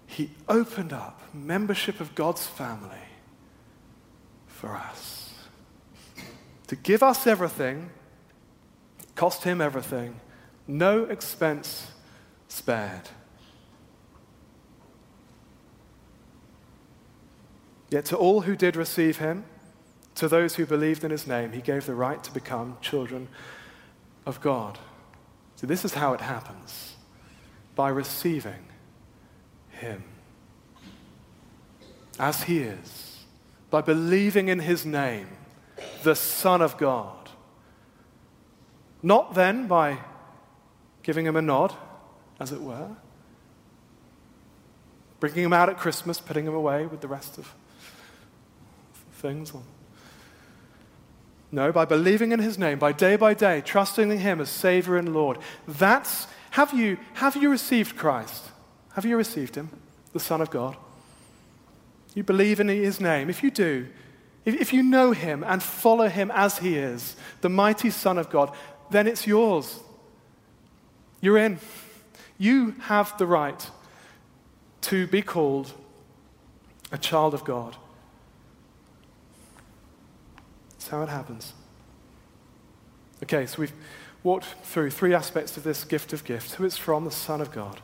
he 0.06 0.32
opened 0.50 0.92
up 0.92 1.22
membership 1.34 2.02
of 2.02 2.14
God's 2.14 2.46
family 2.46 2.98
for 4.48 4.76
us. 4.76 5.17
To 6.68 6.76
give 6.76 7.02
us 7.02 7.26
everything, 7.26 7.90
cost 9.16 9.44
him 9.44 9.62
everything, 9.62 10.20
no 10.68 11.06
expense 11.06 11.92
spared. 12.50 13.10
Yet 17.90 18.06
to 18.06 18.18
all 18.18 18.42
who 18.42 18.56
did 18.56 18.76
receive 18.76 19.18
him, 19.18 19.46
to 20.16 20.28
those 20.28 20.56
who 20.56 20.66
believed 20.66 21.04
in 21.04 21.12
his 21.12 21.28
name, 21.28 21.52
he 21.52 21.62
gave 21.62 21.86
the 21.86 21.94
right 21.94 22.22
to 22.24 22.34
become 22.34 22.78
children 22.82 23.28
of 24.26 24.42
God. 24.42 24.78
So, 25.56 25.68
this 25.68 25.86
is 25.86 25.94
how 25.94 26.14
it 26.14 26.22
happens. 26.22 26.96
By 27.76 27.90
receiving 27.90 28.66
him. 29.70 30.04
As 32.20 32.44
he 32.44 32.60
is, 32.60 33.26
by 33.70 33.82
believing 33.82 34.50
in 34.50 34.60
his 34.60 34.86
name, 34.86 35.37
the 36.08 36.16
Son 36.16 36.62
of 36.62 36.78
God. 36.78 37.30
Not 39.04 39.34
then 39.34 39.68
by 39.68 39.98
giving 41.04 41.26
him 41.26 41.36
a 41.36 41.42
nod, 41.42 41.76
as 42.40 42.54
it 42.54 42.62
were, 42.62 42.96
bringing 45.20 45.44
him 45.44 45.52
out 45.52 45.68
at 45.68 45.78
Christmas, 45.78 46.22
putting 46.22 46.46
him 46.46 46.54
away 46.54 46.86
with 46.86 47.02
the 47.02 47.10
rest 47.10 47.38
of 47.38 47.54
things. 49.16 49.52
No, 51.52 51.74
by 51.74 51.84
believing 51.84 52.32
in 52.32 52.40
his 52.40 52.58
name, 52.58 52.80
by 52.80 52.94
day 52.94 53.18
by 53.18 53.34
day, 53.34 53.60
trusting 53.60 54.10
in 54.10 54.20
him 54.20 54.40
as 54.40 54.48
Savior 54.48 54.96
and 54.96 55.14
Lord. 55.14 55.38
That's, 55.68 56.28
have 56.52 56.74
you, 56.74 56.98
have 57.16 57.36
you 57.36 57.50
received 57.50 57.98
Christ? 57.98 58.46
Have 58.94 59.04
you 59.04 59.18
received 59.18 59.56
him, 59.56 59.70
the 60.14 60.22
Son 60.22 60.40
of 60.40 60.52
God? 60.52 60.78
You 62.16 62.24
believe 62.24 62.62
in 62.62 62.70
his 62.70 63.02
name. 63.02 63.30
If 63.30 63.44
you 63.44 63.52
do, 63.52 63.88
if, 64.56 64.72
you 64.72 64.82
know 64.82 65.12
him 65.12 65.44
and 65.44 65.62
follow 65.62 66.08
him 66.08 66.32
as 66.34 66.60
he 66.60 66.78
is, 66.78 67.18
the 67.42 67.50
mighty 67.50 67.90
Son 67.90 68.18
of 68.18 68.30
God, 68.30 68.56
then 68.90 69.06
it's 69.06 69.28
yours. 69.28 69.80
You're 71.20 71.38
in. 71.38 71.60
You 72.38 72.76
have 72.84 73.18
the 73.18 73.26
right 73.26 73.70
to 74.82 75.06
be 75.08 75.22
called 75.22 75.74
a 76.94 76.98
child 76.98 77.34
of 77.34 77.44
God. 77.44 77.76
That's 80.72 80.88
how 80.88 81.04
it 81.04 81.10
happens. 81.10 81.54
Okay, 83.24 83.48
so 83.48 83.60
we've 83.60 83.74
walked 84.24 84.46
through 84.64 84.92
three 84.92 85.14
aspects 85.14 85.58
of 85.58 85.64
this 85.64 85.84
gift 85.84 86.14
of 86.14 86.24
gifts 86.24 86.54
who 86.54 86.64
it's 86.64 86.78
from, 86.78 87.04
the 87.04 87.12
Son 87.12 87.42
of 87.42 87.52
God, 87.52 87.82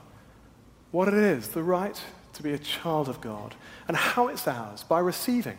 what 0.92 1.10
it 1.10 1.16
is, 1.16 1.50
the 1.50 1.64
right 1.64 2.02
to 2.34 2.44
be 2.44 2.54
a 2.54 2.58
child 2.58 3.10
of 3.10 3.20
God, 3.20 3.56
and 3.88 3.98
how 3.98 4.30
it's 4.30 4.48
ours 4.48 4.84
by 4.84 5.00
receiving 5.00 5.58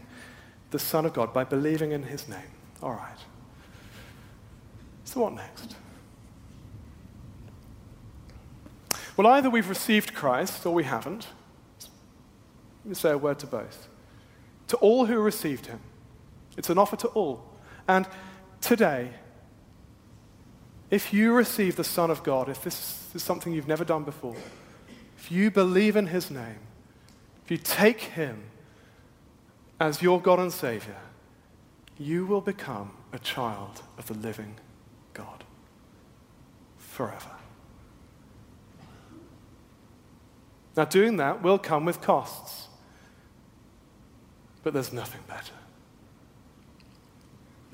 the 0.74 0.78
Son 0.80 1.06
of 1.06 1.12
God, 1.12 1.32
by 1.32 1.44
believing 1.44 1.92
in 1.92 2.02
his 2.02 2.28
name. 2.28 2.50
All 2.82 2.90
right. 2.90 3.18
So, 5.04 5.20
what 5.20 5.32
next? 5.32 5.76
Well, 9.16 9.28
either 9.28 9.48
we've 9.48 9.68
received 9.68 10.14
Christ 10.14 10.66
or 10.66 10.74
we 10.74 10.82
haven't. 10.82 11.28
Let 12.84 12.88
me 12.88 12.94
say 12.96 13.12
a 13.12 13.18
word 13.18 13.38
to 13.38 13.46
both. 13.46 13.86
To 14.66 14.76
all 14.78 15.06
who 15.06 15.20
received 15.20 15.66
him, 15.66 15.78
it's 16.56 16.68
an 16.68 16.76
offer 16.76 16.96
to 16.96 17.08
all. 17.08 17.44
And 17.86 18.08
today, 18.60 19.10
if 20.90 21.12
you 21.12 21.34
receive 21.34 21.76
the 21.76 21.84
Son 21.84 22.10
of 22.10 22.24
God, 22.24 22.48
if 22.48 22.64
this 22.64 23.10
is 23.14 23.22
something 23.22 23.52
you've 23.52 23.68
never 23.68 23.84
done 23.84 24.02
before, 24.02 24.34
if 25.18 25.30
you 25.30 25.52
believe 25.52 25.94
in 25.94 26.08
his 26.08 26.32
name, 26.32 26.58
if 27.44 27.52
you 27.52 27.58
take 27.58 28.00
him 28.00 28.42
as 29.80 30.02
your 30.02 30.20
God 30.20 30.38
and 30.38 30.52
Savior, 30.52 30.96
you 31.98 32.26
will 32.26 32.40
become 32.40 32.92
a 33.12 33.18
child 33.18 33.82
of 33.98 34.06
the 34.06 34.14
living 34.14 34.56
God 35.12 35.44
forever. 36.76 37.30
Now, 40.76 40.84
doing 40.84 41.18
that 41.18 41.42
will 41.42 41.58
come 41.58 41.84
with 41.84 42.00
costs, 42.00 42.68
but 44.64 44.72
there's 44.72 44.92
nothing 44.92 45.20
better. 45.28 45.52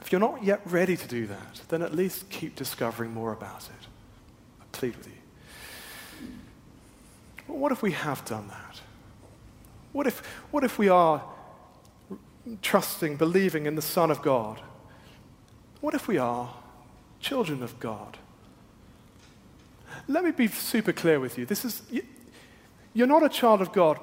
If 0.03 0.13
you're 0.13 0.21
not 0.21 0.43
yet 0.45 0.61
ready 0.65 0.97
to 0.97 1.09
do 1.09 1.27
that, 1.27 1.63
then 1.69 1.83
at 1.83 1.95
least 1.95 2.29
keep 2.31 2.57
discovering 2.57 3.13
more 3.13 3.33
about 3.33 3.65
it. 3.65 3.87
I 4.61 4.65
plead 4.73 4.97
with 4.97 5.07
you. 5.07 6.29
But 7.47 7.57
what 7.57 7.73
if 7.73 7.83
we 7.83 7.93
have 7.93 8.25
done 8.25 8.49
that? 8.49 8.81
What 9.93 10.07
if, 10.07 10.19
what 10.51 10.65
if 10.65 10.79
we 10.79 10.89
are 10.89 11.23
trusting, 12.63 13.17
believing 13.17 13.67
in 13.67 13.75
the 13.75 13.83
Son 13.83 14.11
of 14.11 14.23
God? 14.23 14.61
What 15.81 15.95
if 15.95 16.09
we 16.09 16.19
are 16.19 16.55
children 17.21 17.63
of 17.63 17.79
God? 17.81 18.19
Let 20.09 20.25
me 20.25 20.31
be 20.31 20.49
super 20.49 20.93
clear 20.93 21.21
with 21.21 21.39
you. 21.39 21.47
This 21.47 21.65
is, 21.65 21.83
you're 22.95 23.07
not 23.07 23.23
a 23.23 23.29
child 23.29 23.61
of 23.61 23.73
God. 23.73 23.99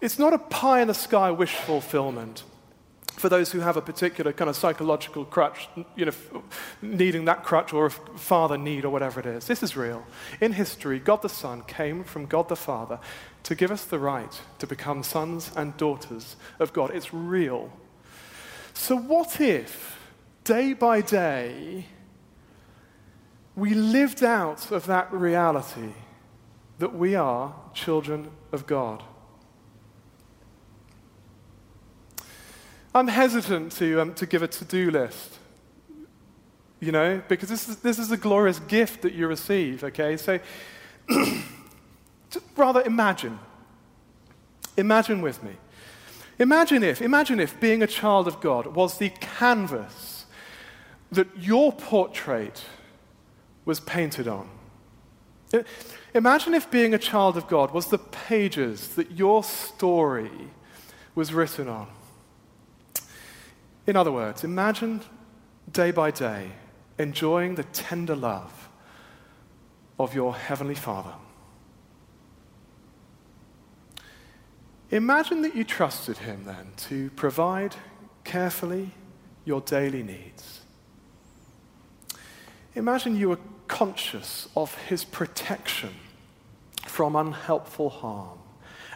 It's 0.00 0.18
not 0.18 0.32
a 0.32 0.38
pie 0.38 0.80
in 0.80 0.88
the 0.88 0.94
sky 0.94 1.30
wish 1.30 1.54
fulfillment 1.54 2.44
for 3.18 3.28
those 3.28 3.52
who 3.52 3.60
have 3.60 3.76
a 3.76 3.82
particular 3.82 4.32
kind 4.32 4.48
of 4.48 4.56
psychological 4.56 5.24
crutch, 5.24 5.68
you 5.96 6.06
know, 6.06 6.12
needing 6.80 7.24
that 7.24 7.44
crutch 7.44 7.72
or 7.72 7.86
a 7.86 7.90
father 7.90 8.56
need 8.56 8.84
or 8.84 8.90
whatever 8.90 9.20
it 9.20 9.26
is. 9.26 9.46
This 9.46 9.62
is 9.62 9.76
real. 9.76 10.06
In 10.40 10.52
history, 10.52 10.98
God 10.98 11.22
the 11.22 11.28
Son 11.28 11.62
came 11.62 12.04
from 12.04 12.26
God 12.26 12.48
the 12.48 12.56
Father 12.56 12.98
to 13.42 13.54
give 13.54 13.70
us 13.70 13.84
the 13.84 13.98
right 13.98 14.40
to 14.58 14.66
become 14.66 15.02
sons 15.02 15.50
and 15.56 15.76
daughters 15.76 16.36
of 16.58 16.72
God. 16.72 16.90
It's 16.94 17.12
real. 17.12 17.72
So, 18.74 18.96
what 18.96 19.40
if, 19.40 19.98
day 20.44 20.72
by 20.72 21.00
day, 21.00 21.86
we 23.56 23.74
lived 23.74 24.22
out 24.22 24.70
of 24.70 24.86
that 24.86 25.12
reality 25.12 25.92
that 26.78 26.94
we 26.94 27.16
are 27.16 27.54
children 27.74 28.30
of 28.52 28.66
God? 28.66 29.02
I'm 32.98 33.08
hesitant 33.08 33.72
to, 33.72 34.00
um, 34.00 34.14
to 34.14 34.26
give 34.26 34.42
a 34.42 34.48
to 34.48 34.64
do 34.64 34.90
list, 34.90 35.38
you 36.80 36.92
know, 36.92 37.22
because 37.28 37.48
this 37.48 37.68
is, 37.68 37.76
this 37.76 37.98
is 37.98 38.10
a 38.10 38.16
glorious 38.16 38.58
gift 38.58 39.02
that 39.02 39.14
you 39.14 39.26
receive, 39.26 39.84
okay? 39.84 40.16
So 40.16 40.40
rather 42.56 42.82
imagine. 42.82 43.38
Imagine 44.76 45.22
with 45.22 45.42
me. 45.42 45.52
Imagine 46.38 46.82
if, 46.82 47.02
imagine 47.02 47.40
if 47.40 47.58
being 47.58 47.82
a 47.82 47.86
child 47.86 48.28
of 48.28 48.40
God 48.40 48.68
was 48.68 48.98
the 48.98 49.10
canvas 49.10 50.26
that 51.10 51.26
your 51.36 51.72
portrait 51.72 52.64
was 53.64 53.80
painted 53.80 54.28
on. 54.28 54.48
Imagine 56.14 56.54
if 56.54 56.70
being 56.70 56.94
a 56.94 56.98
child 56.98 57.36
of 57.36 57.48
God 57.48 57.72
was 57.72 57.88
the 57.88 57.98
pages 57.98 58.88
that 58.96 59.12
your 59.12 59.42
story 59.42 60.30
was 61.14 61.32
written 61.32 61.68
on. 61.68 61.88
In 63.88 63.96
other 63.96 64.12
words, 64.12 64.44
imagine 64.44 65.00
day 65.72 65.92
by 65.92 66.10
day 66.10 66.50
enjoying 66.98 67.54
the 67.54 67.64
tender 67.64 68.14
love 68.14 68.68
of 69.98 70.14
your 70.14 70.34
Heavenly 70.34 70.74
Father. 70.74 71.14
Imagine 74.90 75.40
that 75.40 75.56
you 75.56 75.64
trusted 75.64 76.18
Him 76.18 76.44
then 76.44 76.72
to 76.88 77.08
provide 77.12 77.76
carefully 78.24 78.90
your 79.46 79.62
daily 79.62 80.02
needs. 80.02 80.60
Imagine 82.74 83.16
you 83.16 83.30
were 83.30 83.40
conscious 83.68 84.48
of 84.54 84.74
His 84.74 85.02
protection 85.02 85.94
from 86.84 87.16
unhelpful 87.16 87.88
harm. 87.88 88.38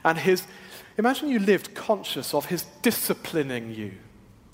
And 0.04 0.18
His, 0.18 0.46
imagine 0.98 1.30
you 1.30 1.38
lived 1.38 1.74
conscious 1.74 2.34
of 2.34 2.46
His 2.46 2.64
disciplining 2.82 3.74
you 3.74 3.92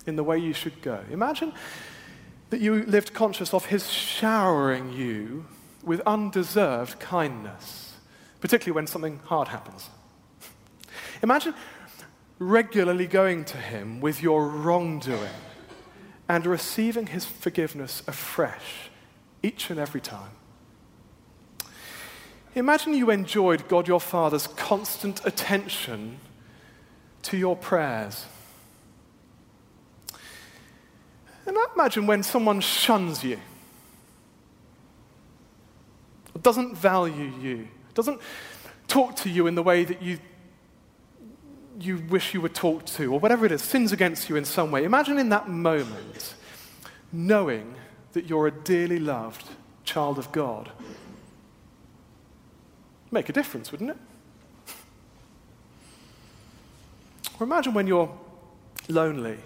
in 0.09 0.17
the 0.17 0.25
way 0.25 0.39
you 0.39 0.53
should 0.53 0.81
go. 0.83 1.01
Imagine 1.11 1.53
that 2.51 2.61
you 2.61 2.85
lived 2.85 3.13
conscious 3.13 3.53
of 3.53 3.67
his 3.67 3.91
showering 3.91 4.93
you 4.93 5.47
with 5.83 6.01
undeserved 6.07 6.99
kindness, 6.99 7.95
particularly 8.41 8.75
when 8.75 8.87
something 8.87 9.21
hard 9.25 9.49
happens. 9.49 9.91
Imagine 11.23 11.55
regularly 12.39 13.07
going 13.07 13.45
to 13.45 13.57
Him 13.57 14.01
with 14.01 14.23
your 14.23 14.49
wrongdoing 14.49 15.31
and 16.29 16.47
receiving 16.47 17.09
His 17.09 17.25
forgiveness 17.25 18.03
afresh 18.07 18.91
each 19.43 19.71
and 19.71 19.79
every 19.79 20.01
time. 20.01 20.31
Imagine 22.55 22.95
you 22.95 23.11
enjoyed 23.11 23.69
God 23.69 23.87
your 23.87 24.01
Father's 24.01 24.47
constant 24.47 25.25
attention 25.25 26.19
to 27.23 27.37
your 27.37 27.57
prayers. 27.57 28.27
Imagine 31.49 32.07
when 32.07 32.23
someone 32.23 32.61
shuns 32.61 33.25
you, 33.25 33.39
doesn't 36.43 36.77
value 36.77 37.33
you, 37.41 37.69
doesn't 37.95 38.21
talk 38.89 39.17
to 39.17 39.31
you 39.31 39.47
in 39.47 39.55
the 39.55 39.63
way 39.63 39.85
that 39.85 40.03
you, 40.03 40.19
you 41.81 42.05
wish 42.09 42.35
you 42.35 42.41
were 42.41 42.49
talked 42.49 42.87
to, 42.97 43.13
or 43.13 43.21
whatever 43.21 43.47
it 43.47 43.53
is, 43.53 43.63
sins 43.63 43.93
against 43.93 44.29
you 44.29 44.37
in 44.37 44.45
some 44.45 44.71
way. 44.71 44.85
Imagine 44.85 45.19
in 45.19 45.29
that 45.29 45.49
moment 45.49 46.35
knowing 47.13 47.75
that 48.13 48.29
you're 48.29 48.47
a 48.47 48.51
dearly 48.51 48.99
loved 48.99 49.49
child 49.85 50.19
of 50.19 50.31
God. 50.33 50.71
Make 53.11 53.29
a 53.29 53.33
difference, 53.33 53.73
wouldn't 53.73 53.91
it? 53.91 53.97
Or 57.41 57.45
imagine 57.45 57.73
when 57.73 57.87
you're 57.87 58.13
lonely, 58.89 59.39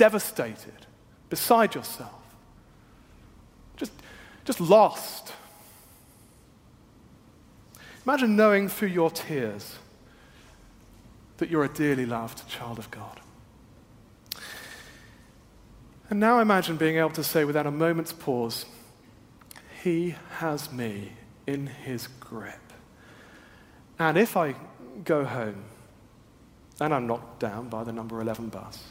devastated, 0.00 0.86
beside 1.28 1.74
yourself, 1.74 2.22
just, 3.76 3.92
just 4.46 4.58
lost. 4.58 5.34
Imagine 8.06 8.34
knowing 8.34 8.66
through 8.70 8.88
your 8.88 9.10
tears 9.10 9.76
that 11.36 11.50
you're 11.50 11.64
a 11.64 11.68
dearly 11.68 12.06
loved 12.06 12.48
child 12.48 12.78
of 12.78 12.90
God. 12.90 13.20
And 16.08 16.18
now 16.18 16.40
imagine 16.40 16.78
being 16.78 16.96
able 16.96 17.10
to 17.10 17.22
say 17.22 17.44
without 17.44 17.66
a 17.66 17.70
moment's 17.70 18.14
pause, 18.14 18.64
He 19.82 20.14
has 20.38 20.72
me 20.72 21.12
in 21.46 21.66
His 21.66 22.06
grip. 22.06 22.72
And 23.98 24.16
if 24.16 24.34
I 24.34 24.54
go 25.04 25.26
home 25.26 25.64
and 26.80 26.94
I'm 26.94 27.06
knocked 27.06 27.38
down 27.38 27.68
by 27.68 27.84
the 27.84 27.92
number 27.92 28.18
11 28.18 28.48
bus, 28.48 28.82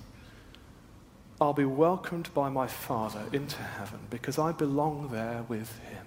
I'll 1.42 1.54
be 1.54 1.66
welcomed 1.66 2.34
by 2.34 2.50
my 2.50 2.68
Father 2.68 3.24
into 3.32 3.62
heaven 3.62 4.00
because 4.10 4.38
I 4.38 4.52
belong 4.52 5.10
there 5.10 5.46
with 5.48 5.80
Him 5.80 6.06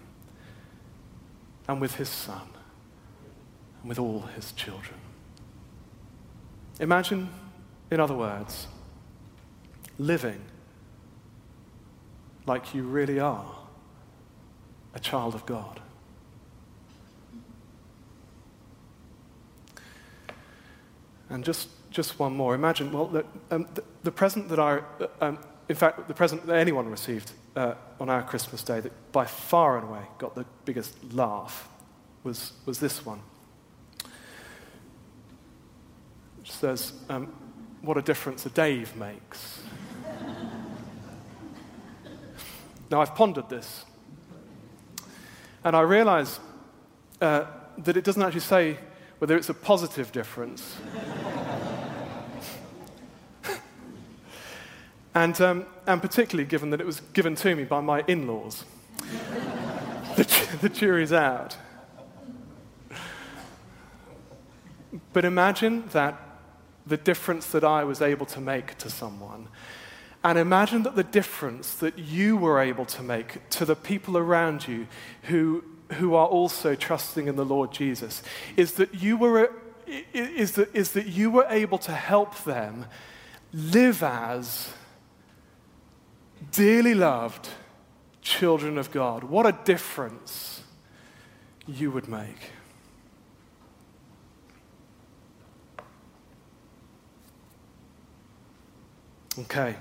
and 1.66 1.80
with 1.80 1.94
His 1.94 2.08
Son 2.08 2.48
and 3.80 3.88
with 3.88 3.98
all 3.98 4.20
His 4.34 4.52
children. 4.52 4.98
Imagine, 6.80 7.30
in 7.90 7.98
other 7.98 8.14
words, 8.14 8.66
living 9.98 10.40
like 12.46 12.74
you 12.74 12.82
really 12.82 13.18
are 13.20 13.56
a 14.94 15.00
child 15.00 15.34
of 15.34 15.46
God. 15.46 15.80
And 21.30 21.42
just, 21.42 21.68
just 21.92 22.18
one 22.18 22.34
more. 22.34 22.54
Imagine, 22.54 22.90
well, 22.92 23.06
the, 23.06 23.24
um, 23.50 23.68
the, 23.74 23.84
the, 24.02 24.10
present 24.10 24.48
that 24.48 24.58
I, 24.58 24.78
uh, 25.00 25.06
um, 25.20 25.38
in 25.68 25.76
fact, 25.76 26.08
the 26.08 26.14
present 26.14 26.46
that 26.46 26.56
anyone 26.56 26.88
received 26.88 27.32
uh, 27.54 27.74
on 28.00 28.08
our 28.08 28.22
Christmas 28.22 28.62
day 28.62 28.80
that 28.80 29.12
by 29.12 29.24
far 29.24 29.78
and 29.78 29.88
away 29.88 30.02
got 30.18 30.34
the 30.34 30.46
biggest 30.64 31.12
laugh 31.12 31.68
was, 32.24 32.52
was 32.66 32.80
this 32.80 33.04
one. 33.04 33.20
Which 36.38 36.50
says, 36.50 36.92
um, 37.08 37.32
What 37.82 37.96
a 37.98 38.02
difference 38.02 38.46
a 38.46 38.50
Dave 38.50 38.96
makes. 38.96 39.62
Now, 42.90 43.00
I've 43.00 43.14
pondered 43.14 43.48
this, 43.48 43.86
and 45.64 45.74
I 45.74 45.80
realize 45.80 46.38
uh, 47.22 47.46
that 47.78 47.96
it 47.96 48.04
doesn't 48.04 48.20
actually 48.20 48.40
say 48.40 48.76
whether 49.18 49.34
it's 49.34 49.48
a 49.48 49.54
positive 49.54 50.12
difference. 50.12 50.76
And, 55.14 55.40
um, 55.40 55.66
and 55.86 56.00
particularly 56.00 56.48
given 56.48 56.70
that 56.70 56.80
it 56.80 56.86
was 56.86 57.00
given 57.12 57.34
to 57.36 57.54
me 57.54 57.64
by 57.64 57.80
my 57.80 58.04
in 58.06 58.26
laws. 58.26 58.64
the, 60.16 60.58
the 60.60 60.68
jury's 60.68 61.12
out. 61.12 61.56
But 65.12 65.24
imagine 65.24 65.88
that 65.92 66.20
the 66.86 66.96
difference 66.96 67.46
that 67.48 67.64
I 67.64 67.84
was 67.84 68.02
able 68.02 68.26
to 68.26 68.40
make 68.40 68.76
to 68.78 68.90
someone 68.90 69.48
and 70.24 70.38
imagine 70.38 70.84
that 70.84 70.94
the 70.94 71.04
difference 71.04 71.74
that 71.74 71.98
you 71.98 72.36
were 72.36 72.60
able 72.60 72.84
to 72.86 73.02
make 73.02 73.48
to 73.50 73.64
the 73.64 73.74
people 73.74 74.16
around 74.16 74.68
you 74.68 74.86
who, 75.22 75.64
who 75.94 76.14
are 76.14 76.26
also 76.26 76.74
trusting 76.74 77.26
in 77.26 77.34
the 77.34 77.44
Lord 77.44 77.72
Jesus 77.72 78.22
is 78.56 78.74
that 78.74 78.94
you 78.94 79.16
were, 79.16 79.52
is 80.12 80.52
that, 80.52 80.74
is 80.74 80.92
that 80.92 81.06
you 81.06 81.30
were 81.30 81.46
able 81.48 81.78
to 81.78 81.92
help 81.92 82.44
them 82.44 82.86
live 83.52 84.02
as 84.02 84.72
dearly 86.50 86.94
loved 86.94 87.48
children 88.20 88.78
of 88.78 88.90
God. 88.90 89.24
What 89.24 89.46
a 89.46 89.52
difference 89.64 90.62
you 91.66 91.90
would 91.90 92.08
make. 92.08 92.50
Okay. 99.38 99.76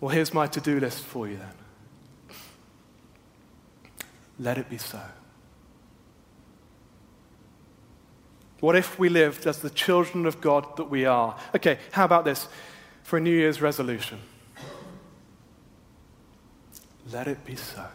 Well, 0.00 0.10
here's 0.10 0.32
my 0.32 0.46
to 0.46 0.60
do 0.60 0.78
list 0.80 1.02
for 1.02 1.28
you 1.28 1.36
then. 1.36 2.36
Let 4.38 4.58
it 4.58 4.70
be 4.70 4.78
so. 4.78 5.00
What 8.60 8.74
if 8.74 8.98
we 8.98 9.08
lived 9.08 9.46
as 9.46 9.58
the 9.58 9.70
children 9.70 10.26
of 10.26 10.40
God 10.40 10.76
that 10.76 10.90
we 10.90 11.04
are? 11.04 11.36
Okay, 11.54 11.78
how 11.92 12.04
about 12.04 12.24
this 12.24 12.48
for 13.08 13.16
a 13.16 13.20
New 13.20 13.34
Year's 13.34 13.62
resolution? 13.62 14.18
Let 17.10 17.26
it 17.26 17.42
be 17.42 17.56
so. 17.56 17.86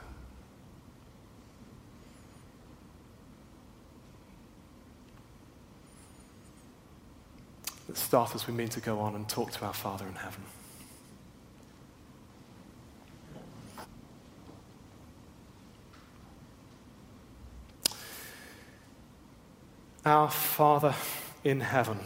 Let's 7.88 8.02
start 8.02 8.34
as 8.34 8.48
we 8.48 8.56
mean 8.56 8.70
to 8.70 8.80
go 8.80 9.02
on 9.02 9.14
and 9.14 9.30
talk 9.30 9.52
to 9.52 9.66
our 9.66 9.74
Father 9.76 10.08
in 10.08 10.16
heaven. 10.16 10.42
Our 20.04 20.32
Father 20.32 20.96
in 21.44 21.60
heaven. 21.60 22.00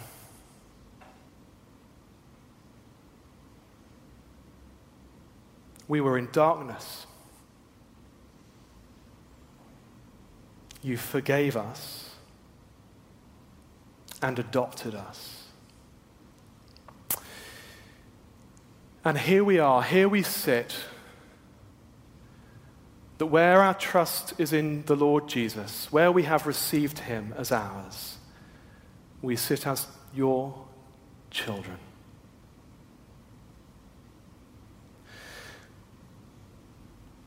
We 5.88 6.02
were 6.02 6.18
in 6.18 6.30
darkness. 6.32 7.06
You 10.82 10.98
forgave 10.98 11.56
us 11.56 12.16
and 14.22 14.40
adopted 14.40 14.96
us. 14.96 15.48
And 19.04 19.18
here 19.18 19.44
we 19.44 19.58
are, 19.58 19.84
here 19.84 20.10
we 20.10 20.22
sit 20.22 20.76
that 23.18 23.28
where 23.28 23.62
our 23.62 23.74
trust 23.74 24.34
is 24.38 24.54
in 24.54 24.84
the 24.86 24.96
Lord 24.96 25.28
Jesus, 25.28 25.92
where 25.92 26.12
we 26.12 26.24
have 26.24 26.46
received 26.46 27.00
him 27.00 27.34
as 27.38 27.52
ours, 27.52 28.18
we 29.22 29.36
sit 29.36 29.66
as 29.66 29.88
your 30.14 30.68
children. 31.32 31.78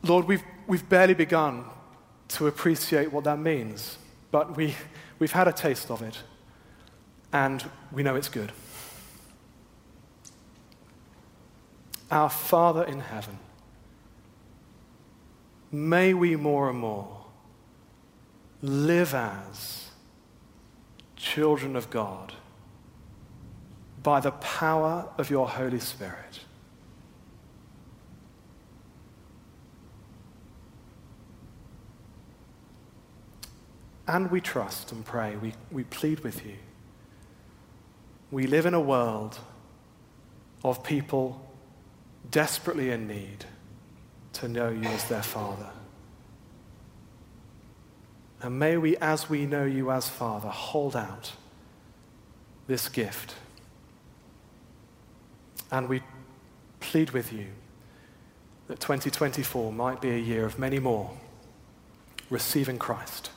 Lord, 0.03 0.27
we've, 0.27 0.43
we've 0.67 0.87
barely 0.87 1.13
begun 1.13 1.65
to 2.29 2.47
appreciate 2.47 3.11
what 3.11 3.23
that 3.25 3.39
means, 3.39 3.97
but 4.31 4.55
we, 4.55 4.75
we've 5.19 5.31
had 5.31 5.47
a 5.47 5.53
taste 5.53 5.91
of 5.91 6.01
it, 6.01 6.17
and 7.31 7.63
we 7.91 8.03
know 8.03 8.15
it's 8.15 8.29
good. 8.29 8.51
Our 12.09 12.29
Father 12.29 12.83
in 12.83 12.99
heaven 12.99 13.37
may 15.71 16.13
we 16.13 16.35
more 16.35 16.69
and 16.69 16.77
more 16.77 17.25
live 18.61 19.13
as 19.13 19.89
children 21.15 21.75
of 21.75 21.89
God 21.89 22.33
by 24.03 24.19
the 24.19 24.31
power 24.31 25.07
of 25.17 25.29
your 25.29 25.47
Holy 25.47 25.79
Spirit. 25.79 26.41
And 34.11 34.29
we 34.29 34.41
trust 34.41 34.91
and 34.91 35.05
pray. 35.05 35.37
We, 35.37 35.53
we 35.71 35.85
plead 35.85 36.19
with 36.19 36.45
you. 36.45 36.55
We 38.29 38.45
live 38.45 38.65
in 38.65 38.73
a 38.73 38.79
world 38.79 39.39
of 40.65 40.83
people 40.83 41.49
desperately 42.29 42.91
in 42.91 43.07
need 43.07 43.45
to 44.33 44.49
know 44.49 44.67
you 44.67 44.83
as 44.83 45.07
their 45.07 45.23
Father. 45.23 45.69
And 48.41 48.59
may 48.59 48.75
we, 48.75 48.97
as 48.97 49.29
we 49.29 49.45
know 49.45 49.63
you 49.63 49.91
as 49.91 50.09
Father, 50.09 50.49
hold 50.49 50.93
out 50.93 51.31
this 52.67 52.89
gift. 52.89 53.35
And 55.71 55.87
we 55.87 56.01
plead 56.81 57.11
with 57.11 57.31
you 57.31 57.47
that 58.67 58.81
2024 58.81 59.71
might 59.71 60.01
be 60.01 60.09
a 60.09 60.17
year 60.17 60.45
of 60.45 60.59
many 60.59 60.79
more 60.79 61.11
receiving 62.29 62.77
Christ, 62.77 63.29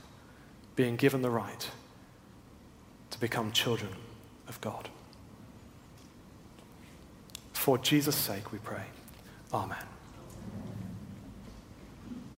being 0.76 0.96
given 0.96 1.22
the 1.22 1.30
right 1.30 1.70
to 3.10 3.20
become 3.20 3.52
children 3.52 3.92
of 4.48 4.60
God. 4.60 4.88
For 7.52 7.78
Jesus' 7.78 8.16
sake, 8.16 8.52
we 8.52 8.58
pray. 8.58 8.84
Amen. 9.52 9.93